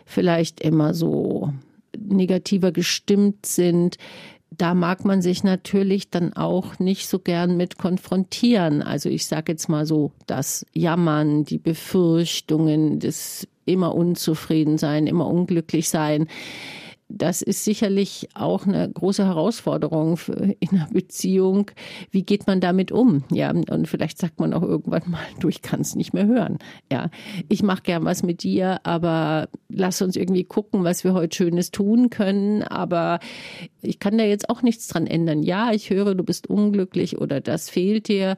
vielleicht 0.05 0.59
immer 0.61 0.93
so 0.93 1.53
negativer 1.97 2.71
gestimmt 2.71 3.45
sind. 3.45 3.97
Da 4.51 4.73
mag 4.73 5.05
man 5.05 5.21
sich 5.21 5.43
natürlich 5.43 6.09
dann 6.09 6.33
auch 6.33 6.79
nicht 6.79 7.07
so 7.07 7.19
gern 7.19 7.55
mit 7.55 7.77
konfrontieren. 7.77 8.81
Also 8.81 9.09
ich 9.09 9.27
sage 9.27 9.51
jetzt 9.51 9.69
mal 9.69 9.85
so, 9.85 10.11
das 10.25 10.65
Jammern, 10.73 11.45
die 11.45 11.59
Befürchtungen, 11.59 12.99
das 12.99 13.47
immer 13.65 13.93
unzufrieden 13.93 14.79
sein, 14.79 15.05
immer 15.05 15.27
unglücklich 15.27 15.89
sein 15.89 16.27
das 17.09 17.41
ist 17.41 17.65
sicherlich 17.65 18.29
auch 18.35 18.67
eine 18.67 18.87
große 18.87 19.25
Herausforderung 19.25 20.19
in 20.59 20.69
einer 20.69 20.87
Beziehung. 20.91 21.71
Wie 22.11 22.23
geht 22.23 22.45
man 22.45 22.61
damit 22.61 22.91
um? 22.91 23.23
Ja, 23.31 23.49
und 23.49 23.87
vielleicht 23.87 24.19
sagt 24.19 24.39
man 24.39 24.53
auch 24.53 24.61
irgendwann 24.61 25.09
mal, 25.09 25.23
du, 25.39 25.49
ich 25.49 25.63
kann 25.63 25.81
es 25.81 25.95
nicht 25.95 26.13
mehr 26.13 26.27
hören. 26.27 26.59
Ja, 26.91 27.09
ich 27.49 27.63
mache 27.63 27.81
gern 27.81 28.05
was 28.05 28.21
mit 28.21 28.43
dir, 28.43 28.79
aber 28.85 29.49
lass 29.69 30.01
uns 30.03 30.15
irgendwie 30.15 30.43
gucken, 30.43 30.83
was 30.83 31.03
wir 31.03 31.13
heute 31.13 31.35
Schönes 31.35 31.71
tun 31.71 32.11
können. 32.11 32.61
Aber 32.61 33.19
ich 33.81 33.99
kann 33.99 34.17
da 34.17 34.23
jetzt 34.23 34.49
auch 34.49 34.61
nichts 34.61 34.87
dran 34.87 35.07
ändern. 35.07 35.41
Ja, 35.41 35.71
ich 35.71 35.89
höre, 35.89 36.13
du 36.13 36.23
bist 36.23 36.47
unglücklich 36.47 37.17
oder 37.17 37.41
das 37.41 37.69
fehlt 37.69 38.07
dir. 38.07 38.37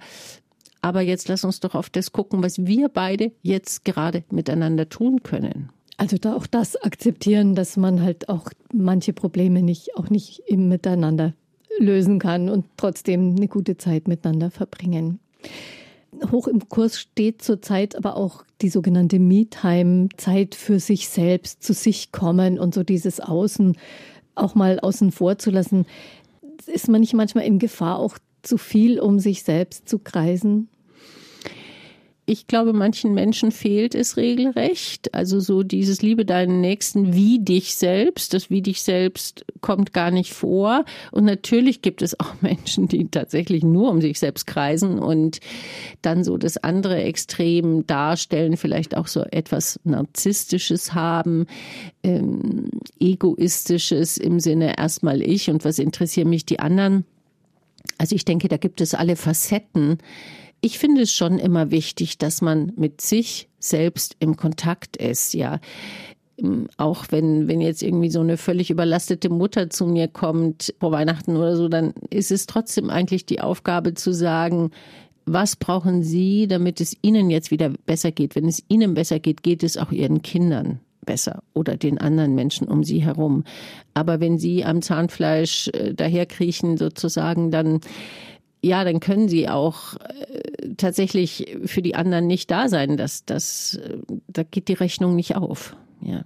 Aber 0.82 1.02
jetzt 1.02 1.28
lass 1.28 1.44
uns 1.44 1.60
doch 1.60 1.76
auf 1.76 1.90
das 1.90 2.12
gucken, 2.12 2.42
was 2.42 2.66
wir 2.66 2.90
beide 2.90 3.34
jetzt 3.44 3.86
gerade 3.86 4.24
miteinander 4.32 4.90
tun 4.90 5.22
können. 5.24 5.70
Also 6.02 6.18
da 6.18 6.36
auch 6.36 6.48
das 6.48 6.82
akzeptieren, 6.82 7.54
dass 7.54 7.78
man 7.78 8.02
halt 8.02 8.28
auch 8.28 8.50
manche 8.74 9.14
Probleme 9.14 9.62
nicht, 9.62 9.96
auch 9.98 10.10
nicht 10.10 10.42
im 10.48 10.68
Miteinander 10.68 11.36
lösen 11.78 12.18
kann 12.18 12.50
und 12.50 12.66
trotzdem 12.76 13.36
eine 13.36 13.48
gute 13.48 13.78
Zeit 13.78 14.08
miteinander 14.08 14.50
verbringen. 14.50 15.20
Hoch 16.32 16.48
im 16.48 16.68
Kurs 16.70 17.00
steht 17.00 17.44
zurzeit 17.44 17.96
aber 17.96 18.18
auch 18.18 18.44
die 18.64 18.70
sogenannte 18.70 19.20
Me-Time, 19.20 20.10
Zeit 20.18 20.56
für 20.56 20.80
sich 20.80 21.08
selbst, 21.08 21.62
zu 21.62 21.72
sich 21.74 22.12
kommen 22.12 22.58
und 22.58 22.74
so 22.74 22.82
dieses 22.82 23.20
Außen 23.20 23.78
auch 24.34 24.56
mal 24.56 24.80
außen 24.80 25.12
vor 25.12 25.38
zu 25.38 25.52
lassen. 25.52 25.86
Ist 26.66 26.90
man 26.90 27.02
nicht 27.02 27.14
manchmal 27.14 27.46
in 27.46 27.60
Gefahr, 27.60 28.00
auch 28.00 28.18
zu 28.42 28.58
viel 28.58 29.00
um 29.00 29.20
sich 29.20 29.44
selbst 29.44 29.88
zu 29.88 30.00
kreisen? 30.00 30.68
Ich 32.32 32.48
glaube, 32.48 32.72
manchen 32.72 33.14
Menschen 33.14 33.52
fehlt 33.52 33.94
es 33.94 34.16
regelrecht. 34.16 35.14
Also 35.14 35.42
so 35.42 35.64
dieses 35.64 36.02
Liebe 36.02 36.24
deinen 36.24 36.62
Nächsten 36.62 37.14
wie 37.14 37.40
dich 37.40 37.76
selbst. 37.76 38.34
Das 38.34 38.50
wie 38.50 38.62
dich 38.62 38.84
selbst 38.84 39.44
kommt 39.60 39.92
gar 39.92 40.12
nicht 40.12 40.32
vor. 40.32 40.86
Und 41.12 41.26
natürlich 41.26 41.82
gibt 41.82 42.02
es 42.02 42.18
auch 42.18 42.36
Menschen, 42.42 42.88
die 42.88 43.10
tatsächlich 43.10 43.64
nur 43.66 43.92
um 43.92 44.00
sich 44.00 44.18
selbst 44.18 44.48
kreisen 44.48 44.98
und 44.98 45.42
dann 46.02 46.24
so 46.24 46.38
das 46.38 46.56
andere 46.56 47.04
Extrem 47.04 47.86
darstellen, 47.86 48.56
vielleicht 48.56 48.96
auch 48.96 49.08
so 49.08 49.24
etwas 49.24 49.82
Narzisstisches 49.84 50.94
haben, 50.94 51.48
ähm, 52.02 52.70
Egoistisches 52.98 54.18
im 54.18 54.40
Sinne 54.40 54.78
erstmal 54.78 55.22
ich 55.22 55.50
und 55.50 55.66
was 55.66 55.80
interessieren 55.80 56.30
mich 56.30 56.46
die 56.46 56.62
anderen. 56.62 57.04
Also 57.98 58.16
ich 58.16 58.24
denke, 58.24 58.48
da 58.48 58.56
gibt 58.56 58.80
es 58.80 58.94
alle 58.94 59.18
Facetten 59.18 59.98
ich 60.62 60.78
finde 60.78 61.02
es 61.02 61.12
schon 61.12 61.40
immer 61.40 61.72
wichtig, 61.72 62.18
dass 62.18 62.42
man 62.42 62.72
mit 62.76 63.02
sich 63.02 63.50
selbst 63.60 64.16
im 64.20 64.38
Kontakt 64.38 64.98
ist, 64.98 65.34
ja. 65.34 65.60
Ähm, 66.38 66.68
auch 66.78 67.06
wenn, 67.10 67.48
wenn 67.48 67.62
jetzt 67.62 67.84
irgendwie 67.84 68.10
so 68.10 68.22
eine 68.22 68.38
völlig 68.38 68.70
überlastete 68.70 69.30
Mutter 69.30 69.70
zu 69.70 69.88
mir 69.88 70.08
kommt 70.08 70.74
vor 70.80 70.92
Weihnachten 70.92 71.36
oder 71.36 71.56
so, 71.56 71.68
dann 71.68 71.94
ist 72.10 72.32
es 72.32 72.46
trotzdem 72.46 72.90
eigentlich 72.90 73.26
die 73.26 73.42
Aufgabe 73.42 73.96
zu 73.96 74.14
sagen, 74.14 74.72
was 75.26 75.56
brauchen 75.56 76.04
Sie, 76.04 76.48
damit 76.48 76.82
es 76.82 76.96
Ihnen 77.02 77.30
jetzt 77.30 77.52
wieder 77.52 77.70
besser 77.86 78.12
geht? 78.12 78.36
Wenn 78.36 78.48
es 78.48 78.64
Ihnen 78.70 78.94
besser 78.94 79.20
geht, 79.20 79.44
geht 79.44 79.64
es 79.64 79.78
auch 79.78 79.92
Ihren 79.92 80.22
Kindern 80.22 80.80
besser 81.06 81.44
oder 81.54 81.78
den 81.78 81.98
anderen 81.98 82.36
Menschen 82.36 82.68
um 82.68 82.84
Sie 82.84 83.04
herum. 83.04 83.44
Aber 83.94 84.20
wenn 84.20 84.38
Sie 84.38 84.64
am 84.64 84.82
Zahnfleisch 84.82 85.70
äh, 85.70 85.94
daherkriechen 85.94 86.78
sozusagen, 86.78 87.52
dann 87.52 87.82
ja, 88.62 88.84
dann 88.84 89.00
können 89.00 89.28
sie 89.28 89.50
auch 89.50 89.96
äh, 89.96 90.74
tatsächlich 90.78 91.58
für 91.66 91.82
die 91.82 91.96
anderen 91.96 92.28
nicht 92.28 92.52
da 92.52 92.70
sein. 92.70 92.96
Das, 92.96 93.26
das, 93.26 93.76
äh, 93.76 93.98
da 94.28 94.44
geht 94.44 94.68
die 94.68 94.74
Rechnung 94.74 95.16
nicht 95.16 95.36
auf. 95.36 95.76
Ja. 96.02 96.24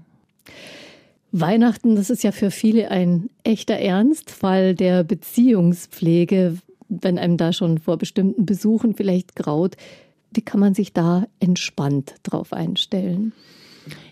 Weihnachten, 1.31 1.95
das 1.95 2.09
ist 2.09 2.23
ja 2.23 2.31
für 2.31 2.51
viele 2.51 2.91
ein 2.91 3.29
echter 3.43 3.75
Ernstfall 3.75 4.75
der 4.75 5.03
Beziehungspflege, 5.03 6.57
wenn 6.87 7.17
einem 7.17 7.37
da 7.37 7.51
schon 7.51 7.77
vor 7.77 7.97
bestimmten 7.97 8.45
Besuchen 8.45 8.95
vielleicht 8.95 9.35
graut. 9.35 9.75
Wie 10.31 10.41
kann 10.41 10.59
man 10.59 10.73
sich 10.73 10.93
da 10.93 11.27
entspannt 11.39 12.15
drauf 12.23 12.53
einstellen? 12.53 13.33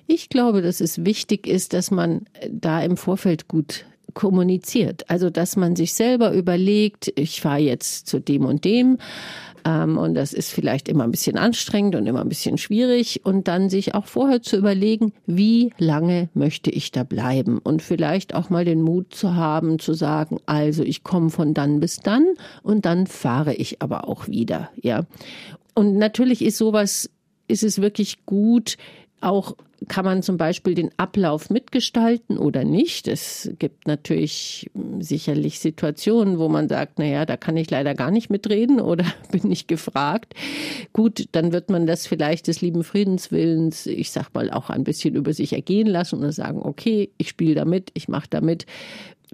Ich 0.08 0.30
glaube, 0.30 0.62
dass 0.62 0.82
es 0.82 1.06
wichtig 1.06 1.48
ist, 1.48 1.74
dass 1.74 1.92
man 1.92 2.26
da 2.50 2.82
im 2.82 2.98
Vorfeld 2.98 3.48
gut 3.48 3.86
kommuniziert. 4.14 5.10
Also, 5.10 5.30
dass 5.30 5.56
man 5.56 5.76
sich 5.76 5.94
selber 5.94 6.34
überlegt, 6.34 7.12
ich 7.16 7.42
fahre 7.42 7.60
jetzt 7.60 8.08
zu 8.08 8.20
dem 8.20 8.46
und 8.46 8.66
dem. 8.66 8.98
Ähm, 9.66 9.98
und 9.98 10.14
das 10.14 10.34
ist 10.34 10.52
vielleicht 10.52 10.88
immer 10.90 11.04
ein 11.04 11.12
bisschen 11.12 11.38
anstrengend 11.38 11.96
und 11.96 12.06
immer 12.06 12.22
ein 12.22 12.30
bisschen 12.30 12.58
schwierig. 12.58 13.22
Und 13.24 13.48
dann 13.48 13.70
sich 13.70 13.96
auch 13.96 14.06
vorher 14.06 14.42
zu 14.42 14.58
überlegen, 14.58 15.14
wie 15.26 15.72
lange 15.78 16.30
möchte 16.34 16.70
ich 16.70 16.92
da 16.92 17.04
bleiben? 17.04 17.60
Und 17.60 17.82
vielleicht 17.82 18.36
auch 18.36 18.50
mal 18.50 18.66
den 18.66 18.82
Mut 18.82 19.14
zu 19.14 19.36
haben, 19.36 19.80
zu 19.80 19.94
sagen, 19.94 20.38
also 20.46 20.84
ich 20.84 21.04
komme 21.04 21.30
von 21.30 21.54
dann 21.54 21.80
bis 21.80 21.98
dann 21.98 22.26
und 22.62 22.86
dann 22.86 23.08
fahre 23.08 23.54
ich 23.54 23.82
aber 23.82 24.08
auch 24.08 24.28
wieder. 24.28 24.70
Ja. 24.82 25.06
Und 25.76 25.98
natürlich 25.98 26.44
ist 26.44 26.58
sowas, 26.58 27.10
ist 27.48 27.64
es 27.64 27.82
wirklich 27.82 28.26
gut, 28.26 28.78
auch 29.22 29.56
kann 29.88 30.06
man 30.06 30.24
zum 30.24 30.38
Beispiel 30.38 30.76
den 30.76 30.92
Ablauf 30.98 31.50
mitgestalten 31.50 32.38
oder 32.38 32.64
nicht. 32.64 33.08
Es 33.08 33.52
gibt 33.60 33.88
natürlich 33.88 34.70
hm, 34.74 35.02
sicherlich 35.02 35.60
Situationen, 35.60 36.40
wo 36.40 36.50
man 36.50 36.70
sagt, 36.70 37.00
na 37.00 37.06
ja, 37.06 37.26
da 37.26 37.38
kann 37.38 37.58
ich 37.58 37.70
leider 37.70 37.94
gar 37.94 38.12
nicht 38.12 38.30
mitreden 38.30 38.80
oder 38.82 39.06
bin 39.32 39.50
nicht 39.50 39.68
gefragt. 39.68 40.34
Gut, 40.94 41.28
dann 41.32 41.52
wird 41.52 41.70
man 41.70 41.88
das 41.88 42.08
vielleicht 42.08 42.48
des 42.48 42.62
lieben 42.62 42.84
Friedenswillens, 42.84 43.86
ich 43.86 44.12
sag 44.12 44.34
mal, 44.34 44.52
auch 44.52 44.70
ein 44.70 44.84
bisschen 44.84 45.16
über 45.16 45.34
sich 45.34 45.54
ergehen 45.54 45.88
lassen 45.88 46.24
und 46.24 46.32
sagen, 46.32 46.62
okay, 46.62 47.12
ich 47.18 47.30
spiele 47.30 47.56
damit, 47.56 47.92
ich 47.94 48.08
mache 48.08 48.28
damit 48.30 48.66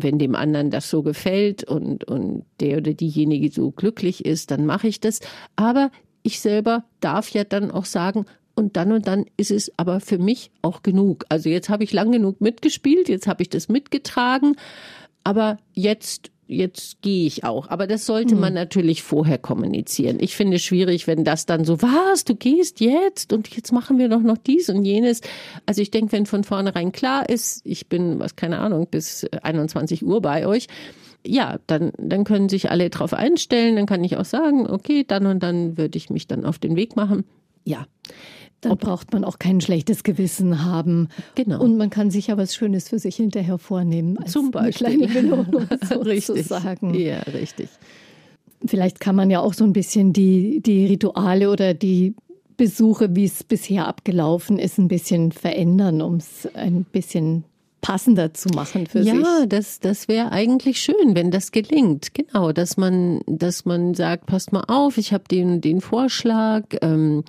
wenn 0.01 0.17
dem 0.17 0.33
anderen 0.33 0.69
das 0.69 0.89
so 0.89 1.03
gefällt 1.03 1.65
und, 1.65 2.05
und 2.05 2.45
der 2.61 2.77
oder 2.77 2.93
diejenige 2.93 3.51
so 3.51 3.71
glücklich 3.71 4.23
ist, 4.25 4.49
dann 4.49 4.65
mache 4.65 4.87
ich 4.87 5.01
das. 5.01 5.19
Aber 5.57 5.91
ich 6.23 6.39
selber 6.39 6.83
darf 6.99 7.29
ja 7.31 7.43
dann 7.43 7.71
auch 7.71 7.85
sagen, 7.85 8.25
und 8.59 8.75
dann 8.75 8.91
und 8.91 9.07
dann 9.07 9.25
ist 9.37 9.51
es 9.51 9.71
aber 9.77 10.01
für 10.01 10.17
mich 10.19 10.51
auch 10.61 10.83
genug. 10.83 11.25
Also 11.29 11.49
jetzt 11.49 11.69
habe 11.69 11.83
ich 11.83 11.93
lang 11.93 12.11
genug 12.11 12.41
mitgespielt, 12.41 13.09
jetzt 13.09 13.25
habe 13.25 13.41
ich 13.41 13.49
das 13.49 13.69
mitgetragen, 13.69 14.55
aber 15.23 15.57
jetzt 15.73 16.29
jetzt 16.49 17.01
gehe 17.03 17.27
ich 17.27 17.43
auch. 17.43 17.69
Aber 17.69 17.85
das 17.85 18.07
sollte 18.07 18.35
man 18.35 18.49
hm. 18.49 18.55
natürlich 18.55 19.03
vorher 19.03 19.37
kommunizieren. 19.37 20.17
Ich 20.19 20.35
finde 20.35 20.57
es 20.57 20.63
schwierig, 20.63 21.05
wenn 21.05 21.23
das 21.23 21.45
dann 21.45 21.63
so, 21.63 21.81
was, 21.81 22.25
du 22.25 22.35
gehst 22.35 22.79
jetzt 22.81 23.31
und 23.31 23.47
jetzt 23.55 23.71
machen 23.71 23.99
wir 23.99 24.09
doch 24.09 24.21
noch 24.21 24.37
dies 24.37 24.67
und 24.69 24.83
jenes. 24.83 25.21
Also 25.67 25.81
ich 25.81 25.91
denke, 25.91 26.11
wenn 26.11 26.25
von 26.25 26.43
vornherein 26.43 26.91
klar 26.91 27.29
ist, 27.29 27.61
ich 27.65 27.87
bin, 27.87 28.19
was 28.19 28.35
keine 28.35 28.59
Ahnung, 28.59 28.87
bis 28.89 29.25
21 29.43 30.03
Uhr 30.03 30.21
bei 30.21 30.47
euch, 30.47 30.67
ja, 31.25 31.59
dann, 31.67 31.91
dann 31.97 32.23
können 32.23 32.49
sich 32.49 32.71
alle 32.71 32.89
drauf 32.89 33.13
einstellen. 33.13 33.75
Dann 33.75 33.85
kann 33.85 34.03
ich 34.03 34.17
auch 34.17 34.25
sagen, 34.25 34.67
okay, 34.67 35.05
dann 35.07 35.27
und 35.27 35.43
dann 35.43 35.77
würde 35.77 35.97
ich 35.97 36.09
mich 36.09 36.27
dann 36.27 36.45
auf 36.45 36.57
den 36.57 36.75
Weg 36.75 36.95
machen. 36.95 37.25
Ja. 37.63 37.85
Dann 38.61 38.73
Ob, 38.73 38.81
braucht 38.81 39.13
man 39.13 39.23
auch 39.23 39.39
kein 39.39 39.61
schlechtes 39.61 40.03
Gewissen 40.03 40.65
haben. 40.65 41.07
Genau. 41.35 41.61
Und 41.61 41.77
man 41.77 41.89
kann 41.89 42.11
sich 42.11 42.27
ja 42.27 42.37
was 42.37 42.53
Schönes 42.53 42.89
für 42.89 42.99
sich 42.99 43.15
hinterher 43.15 43.57
vornehmen. 43.57 44.17
Als 44.17 44.31
Zum 44.33 44.51
Beispiel. 44.51 44.87
Eine 44.87 45.07
kleine 45.07 45.27
Belohnung 45.27 45.67
sozusagen. 46.19 46.93
Ja, 46.93 47.19
richtig. 47.19 47.69
Vielleicht 48.65 48.99
kann 48.99 49.15
man 49.15 49.29
ja 49.29 49.39
auch 49.39 49.53
so 49.53 49.63
ein 49.63 49.71
bisschen 49.71 50.11
die, 50.11 50.61
die 50.61 50.85
Rituale 50.87 51.49
oder 51.49 51.73
die 51.73 52.13
Besuche, 52.57 53.15
wie 53.15 53.23
es 53.23 53.45
bisher 53.45 53.87
abgelaufen 53.87 54.59
ist, 54.59 54.77
ein 54.77 54.89
bisschen 54.89 55.31
verändern, 55.31 56.01
um 56.01 56.15
es 56.15 56.45
ein 56.53 56.83
bisschen 56.83 57.45
passender 57.81 58.33
zu 58.33 58.49
machen 58.49 58.87
für 58.87 58.99
ja, 58.99 59.13
sich. 59.13 59.23
Ja, 59.23 59.45
das, 59.45 59.79
das 59.79 60.09
wäre 60.09 60.33
eigentlich 60.33 60.81
schön, 60.81 61.15
wenn 61.15 61.31
das 61.31 61.51
gelingt. 61.51 62.13
Genau, 62.13 62.51
dass 62.51 62.75
man, 62.75 63.21
dass 63.25 63.63
man 63.63 63.93
sagt, 63.93 64.25
passt 64.25 64.51
mal 64.51 64.65
auf, 64.67 64.97
ich 64.97 65.13
habe 65.13 65.23
den, 65.29 65.61
den 65.61 65.79
Vorschlag. 65.79 66.65
Ähm, 66.81 67.23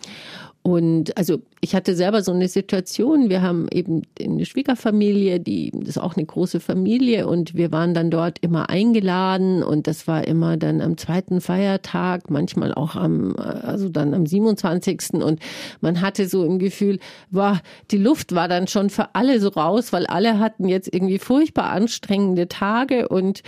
und 0.71 1.17
also 1.17 1.41
ich 1.61 1.75
hatte 1.75 1.97
selber 1.97 2.23
so 2.23 2.33
eine 2.33 2.47
Situation, 2.47 3.29
wir 3.29 3.43
haben 3.43 3.67
eben 3.73 4.03
eine 4.23 4.47
Schwiegerfamilie, 4.47 5.41
die 5.41 5.73
das 5.75 5.89
ist 5.91 5.99
auch 5.99 6.17
eine 6.17 6.25
große 6.25 6.61
Familie. 6.61 7.27
Und 7.27 7.55
wir 7.57 7.73
waren 7.73 7.93
dann 7.93 8.11
dort 8.11 8.39
immer 8.39 8.71
eingeladen. 8.71 9.65
Und 9.65 9.89
das 9.89 10.07
war 10.07 10.27
immer 10.29 10.57
dann 10.57 10.81
am 10.81 10.97
zweiten 10.97 11.41
Feiertag, 11.41 12.31
manchmal 12.31 12.73
auch 12.73 12.95
am, 12.95 13.35
also 13.37 13.89
dann 13.89 14.15
am 14.15 14.27
27. 14.27 15.15
und 15.15 15.41
man 15.81 16.01
hatte 16.01 16.29
so 16.29 16.45
im 16.45 16.61
Gefühl, 16.61 17.01
war, 17.31 17.61
die 17.91 17.99
Luft 17.99 18.33
war 18.33 18.47
dann 18.47 18.69
schon 18.69 18.89
für 18.89 19.17
alle 19.17 19.41
so 19.41 19.49
raus, 19.49 19.93
weil 19.93 20.07
alle 20.07 20.39
hatten 20.39 20.69
jetzt 20.69 20.93
irgendwie 20.93 21.19
furchtbar 21.19 21.71
anstrengende 21.71 22.47
Tage. 22.47 23.09
Und 23.09 23.43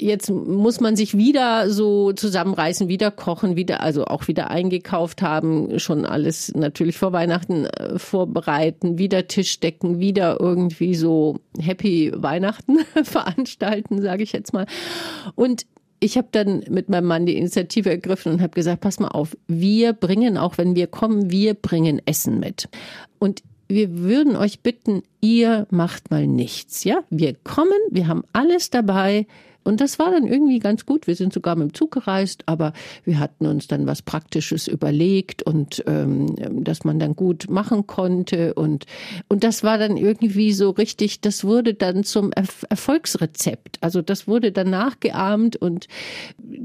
jetzt 0.00 0.30
muss 0.30 0.80
man 0.80 0.96
sich 0.96 1.16
wieder 1.16 1.70
so 1.70 2.12
zusammenreißen, 2.12 2.88
wieder 2.88 3.12
kochen, 3.12 3.54
wieder, 3.54 3.82
also 3.82 4.06
auch 4.06 4.26
wieder 4.26 4.50
eingekauft 4.50 5.22
haben, 5.22 5.78
schon 5.78 6.04
alles 6.04 6.52
natürlich 6.58 6.98
vor 6.98 7.12
Weihnachten 7.12 7.66
äh, 7.66 7.98
vorbereiten, 7.98 8.98
wieder 8.98 9.28
Tisch 9.28 9.60
decken, 9.60 9.98
wieder 9.98 10.40
irgendwie 10.40 10.94
so 10.94 11.40
Happy 11.60 12.12
Weihnachten 12.14 12.78
veranstalten, 13.02 14.02
sage 14.02 14.22
ich 14.22 14.32
jetzt 14.32 14.52
mal. 14.52 14.66
Und 15.34 15.66
ich 16.00 16.16
habe 16.16 16.28
dann 16.30 16.64
mit 16.68 16.88
meinem 16.88 17.06
Mann 17.06 17.26
die 17.26 17.36
Initiative 17.36 17.90
ergriffen 17.90 18.32
und 18.32 18.42
habe 18.42 18.54
gesagt, 18.54 18.82
pass 18.82 19.00
mal 19.00 19.08
auf, 19.08 19.36
wir 19.46 19.92
bringen, 19.92 20.36
auch 20.36 20.58
wenn 20.58 20.76
wir 20.76 20.86
kommen, 20.86 21.30
wir 21.30 21.54
bringen 21.54 22.00
Essen 22.04 22.38
mit. 22.38 22.68
Und 23.18 23.42
wir 23.68 23.98
würden 23.98 24.36
euch 24.36 24.60
bitten, 24.60 25.02
ihr 25.20 25.66
macht 25.70 26.10
mal 26.10 26.26
nichts, 26.26 26.84
ja? 26.84 27.02
Wir 27.10 27.34
kommen, 27.34 27.78
wir 27.90 28.06
haben 28.08 28.22
alles 28.32 28.70
dabei, 28.70 29.26
und 29.66 29.80
das 29.80 29.98
war 29.98 30.12
dann 30.12 30.26
irgendwie 30.26 30.60
ganz 30.60 30.86
gut. 30.86 31.06
Wir 31.06 31.16
sind 31.16 31.32
sogar 31.32 31.56
mit 31.56 31.70
dem 31.70 31.74
Zug 31.74 31.90
gereist, 31.90 32.44
aber 32.46 32.72
wir 33.04 33.18
hatten 33.18 33.46
uns 33.46 33.66
dann 33.66 33.86
was 33.86 34.00
Praktisches 34.00 34.68
überlegt 34.68 35.42
und 35.42 35.82
ähm, 35.86 36.36
dass 36.64 36.84
man 36.84 36.98
dann 36.98 37.16
gut 37.16 37.50
machen 37.50 37.86
konnte. 37.86 38.54
Und, 38.54 38.86
und 39.28 39.42
das 39.42 39.64
war 39.64 39.76
dann 39.76 39.96
irgendwie 39.96 40.52
so 40.52 40.70
richtig, 40.70 41.20
das 41.20 41.42
wurde 41.42 41.74
dann 41.74 42.04
zum 42.04 42.30
Erfolgsrezept. 42.32 43.78
Also 43.80 44.02
das 44.02 44.28
wurde 44.28 44.52
dann 44.52 44.70
nachgeahmt 44.70 45.56
und 45.56 45.88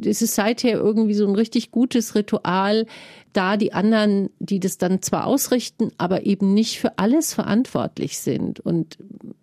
es 0.06 0.22
ist 0.22 0.36
seither 0.36 0.74
irgendwie 0.74 1.16
so 1.16 1.28
ein 1.28 1.36
richtig 1.36 1.72
gutes 1.72 2.14
Ritual, 2.14 2.86
da 3.34 3.58
die 3.58 3.74
anderen, 3.74 4.30
die 4.40 4.60
das 4.60 4.78
dann 4.78 5.02
zwar 5.02 5.26
ausrichten, 5.26 5.92
aber 5.98 6.26
eben 6.26 6.54
nicht 6.54 6.80
für 6.80 7.00
alles 7.00 7.34
verantwortlich 7.34 8.20
sind. 8.20 8.60
Und 8.60 8.98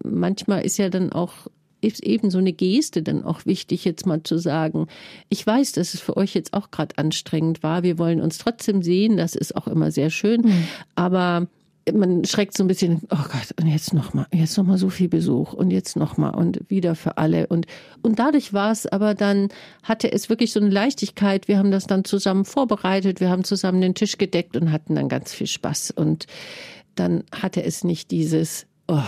manchmal 0.05 0.64
ist 0.64 0.77
ja 0.77 0.90
dann 0.90 1.12
auch 1.12 1.49
ist 1.80 2.02
eben 2.02 2.30
so 2.30 2.38
eine 2.38 2.52
Geste 2.52 3.02
dann 3.02 3.24
auch 3.24 3.46
wichtig, 3.46 3.84
jetzt 3.84 4.06
mal 4.06 4.22
zu 4.22 4.38
sagen, 4.38 4.86
ich 5.28 5.46
weiß, 5.46 5.72
dass 5.72 5.94
es 5.94 6.00
für 6.00 6.16
euch 6.16 6.34
jetzt 6.34 6.54
auch 6.54 6.70
gerade 6.70 6.98
anstrengend 6.98 7.62
war. 7.62 7.82
Wir 7.82 7.98
wollen 7.98 8.20
uns 8.20 8.38
trotzdem 8.38 8.82
sehen, 8.82 9.16
das 9.16 9.34
ist 9.34 9.56
auch 9.56 9.68
immer 9.68 9.90
sehr 9.90 10.10
schön. 10.10 10.42
Mhm. 10.42 10.64
Aber 10.94 11.46
man 11.92 12.24
schreckt 12.24 12.56
so 12.56 12.64
ein 12.64 12.68
bisschen, 12.68 13.02
oh 13.10 13.16
Gott, 13.16 13.54
und 13.60 13.66
jetzt 13.66 13.94
nochmal, 13.94 14.26
jetzt 14.32 14.56
nochmal 14.56 14.78
so 14.78 14.90
viel 14.90 15.08
Besuch 15.08 15.52
und 15.52 15.70
jetzt 15.70 15.96
nochmal 15.96 16.34
und 16.34 16.60
wieder 16.68 16.94
für 16.94 17.18
alle. 17.18 17.46
Und, 17.46 17.66
und 18.02 18.18
dadurch 18.18 18.52
war 18.52 18.72
es 18.72 18.86
aber 18.86 19.14
dann, 19.14 19.48
hatte 19.82 20.10
es 20.12 20.28
wirklich 20.28 20.52
so 20.52 20.60
eine 20.60 20.70
Leichtigkeit. 20.70 21.48
Wir 21.48 21.58
haben 21.58 21.70
das 21.70 21.86
dann 21.86 22.04
zusammen 22.04 22.44
vorbereitet, 22.44 23.20
wir 23.20 23.30
haben 23.30 23.44
zusammen 23.44 23.80
den 23.80 23.94
Tisch 23.94 24.18
gedeckt 24.18 24.56
und 24.56 24.72
hatten 24.72 24.94
dann 24.94 25.08
ganz 25.08 25.32
viel 25.32 25.46
Spaß. 25.46 25.92
Und 25.92 26.26
dann 26.94 27.24
hatte 27.32 27.62
es 27.62 27.84
nicht 27.84 28.10
dieses, 28.10 28.66
oh, 28.88 29.02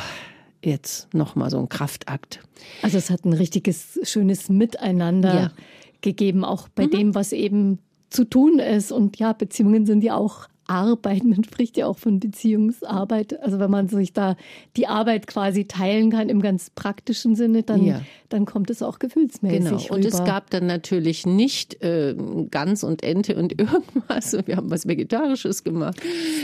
jetzt 0.64 1.12
nochmal 1.14 1.50
so 1.50 1.58
ein 1.58 1.68
Kraftakt. 1.68 2.40
Also 2.82 2.98
es 2.98 3.10
hat 3.10 3.24
ein 3.24 3.32
richtiges, 3.32 3.98
schönes 4.02 4.48
Miteinander 4.48 5.34
ja. 5.34 5.52
gegeben, 6.00 6.44
auch 6.44 6.68
bei 6.68 6.86
mhm. 6.86 6.90
dem, 6.90 7.14
was 7.14 7.32
eben 7.32 7.78
zu 8.10 8.24
tun 8.24 8.58
ist. 8.58 8.92
Und 8.92 9.18
ja, 9.18 9.32
Beziehungen 9.32 9.86
sind 9.86 10.04
ja 10.04 10.16
auch 10.16 10.48
Arbeit. 10.70 11.24
Man 11.24 11.42
spricht 11.42 11.76
ja 11.76 11.86
auch 11.86 11.98
von 11.98 12.20
Beziehungsarbeit. 12.20 13.42
Also 13.42 13.58
wenn 13.58 13.70
man 13.70 13.88
sich 13.88 14.12
da 14.12 14.36
die 14.76 14.86
Arbeit 14.86 15.26
quasi 15.26 15.66
teilen 15.66 16.10
kann 16.10 16.28
im 16.28 16.40
ganz 16.40 16.70
praktischen 16.70 17.34
Sinne, 17.34 17.64
dann, 17.64 17.84
ja. 17.84 18.00
dann 18.28 18.46
kommt 18.46 18.70
es 18.70 18.80
auch 18.80 19.00
gefühlsmäßig 19.00 19.64
Genau. 19.64 19.76
Rüber. 19.76 19.94
Und 19.94 20.04
es 20.04 20.24
gab 20.24 20.50
dann 20.50 20.66
natürlich 20.66 21.26
nicht 21.26 21.82
äh, 21.82 22.14
Gans 22.50 22.84
und 22.84 23.02
Ente 23.02 23.36
und 23.36 23.52
irgendwas. 23.60 24.36
Wir 24.46 24.56
haben 24.56 24.70
was 24.70 24.86
Vegetarisches 24.86 25.64
gemacht. 25.64 26.00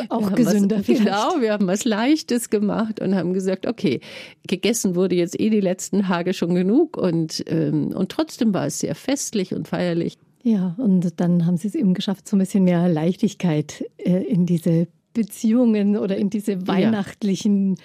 Auch 0.09 0.33
gesünder 0.35 0.79
was, 0.79 0.87
Genau, 0.87 1.41
wir 1.41 1.53
haben 1.53 1.69
was 1.69 1.85
Leichtes 1.85 2.51
gemacht 2.51 3.01
und 3.01 3.15
haben 3.15 3.33
gesagt, 3.33 3.67
okay, 3.67 4.01
gegessen 4.49 4.97
wurde 4.97 5.15
jetzt 5.15 5.39
eh 5.39 5.51
die 5.51 5.61
letzten 5.61 6.03
Tage 6.03 6.35
schon 6.35 6.55
genug 6.55 6.97
und, 6.97 7.45
ähm, 7.47 7.93
und 7.95 8.11
trotzdem 8.11 8.53
war 8.53 8.67
es 8.67 8.81
sehr 8.81 8.97
festlich 8.97 9.55
und 9.55 9.69
feierlich. 9.69 10.19
Ja, 10.47 10.77
und 10.79 11.19
dann 11.19 11.45
haben 11.45 11.57
Sie 11.57 11.67
es 11.67 11.75
eben 11.75 11.93
geschafft, 11.93 12.29
so 12.29 12.37
ein 12.37 12.39
bisschen 12.39 12.63
mehr 12.63 12.89
Leichtigkeit 12.89 13.85
äh, 13.97 14.23
in 14.23 14.47
diese 14.47 14.87
Beziehungen 15.13 15.97
oder 15.97 16.17
in 16.17 16.31
diese 16.31 16.69
weihnachtlichen 16.69 17.75
ja. 17.75 17.83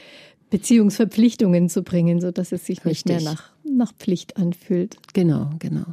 Beziehungsverpflichtungen 0.52 1.70
zu 1.70 1.82
bringen, 1.82 2.22
sodass 2.22 2.52
es 2.52 2.68
sich 2.68 2.86
Richtig. 2.86 3.06
nicht 3.06 3.24
mehr 3.24 3.34
nach, 3.34 3.50
nach 3.64 3.94
Pflicht 3.96 4.38
anfühlt. 4.38 4.98
Genau, 5.14 5.50
genau. 5.58 5.86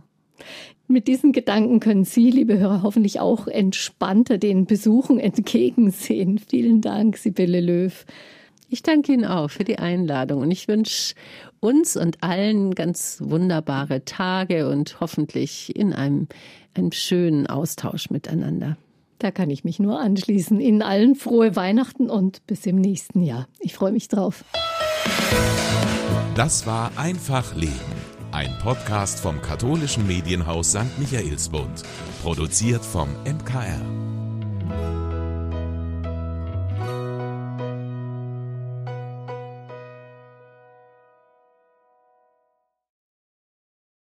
Mit 0.89 1.09
diesen 1.09 1.33
Gedanken 1.33 1.81
können 1.81 2.05
Sie, 2.05 2.31
liebe 2.31 2.59
Hörer, 2.59 2.83
hoffentlich 2.83 3.19
auch 3.19 3.47
entspannter 3.47 4.37
den 4.37 4.67
Besuchen 4.67 5.19
entgegensehen. 5.19 6.39
Vielen 6.39 6.83
Dank, 6.83 7.17
Sibylle 7.17 7.63
Löw. 7.63 8.05
Ich 8.71 8.83
danke 8.83 9.13
Ihnen 9.13 9.25
auch 9.25 9.49
für 9.49 9.65
die 9.65 9.79
Einladung 9.79 10.43
und 10.43 10.51
ich 10.51 10.69
wünsche 10.69 11.15
uns 11.59 11.97
und 11.97 12.23
allen 12.23 12.75
ganz 12.75 13.19
wunderbare 13.25 14.05
Tage 14.05 14.69
und 14.69 15.01
hoffentlich 15.01 15.75
in 15.75 15.95
einem, 15.95 16.29
einem 16.75 16.93
schönen 16.93 17.47
Austausch 17.47 18.11
miteinander. 18.11 18.77
Da 19.19 19.31
kann 19.31 19.49
ich 19.49 19.65
mich 19.65 19.79
nur 19.79 19.99
anschließen. 19.99 20.61
Ihnen 20.61 20.83
allen 20.83 21.15
frohe 21.15 21.57
Weihnachten 21.57 22.11
und 22.11 22.47
bis 22.47 22.67
im 22.67 22.77
nächsten 22.77 23.23
Jahr. 23.23 23.49
Ich 23.59 23.75
freue 23.75 23.93
mich 23.93 24.09
drauf. 24.09 24.45
Das 26.35 26.67
war 26.67 26.93
Einfach 26.97 27.57
Leben. 27.57 27.73
Ein 28.31 28.55
Podcast 28.63 29.19
vom 29.19 29.41
katholischen 29.41 30.07
Medienhaus 30.07 30.73
St. 30.73 30.99
Michaelsbund. 30.99 31.83
Produziert 32.23 32.85
vom 32.85 33.09
MKR. 33.25 34.08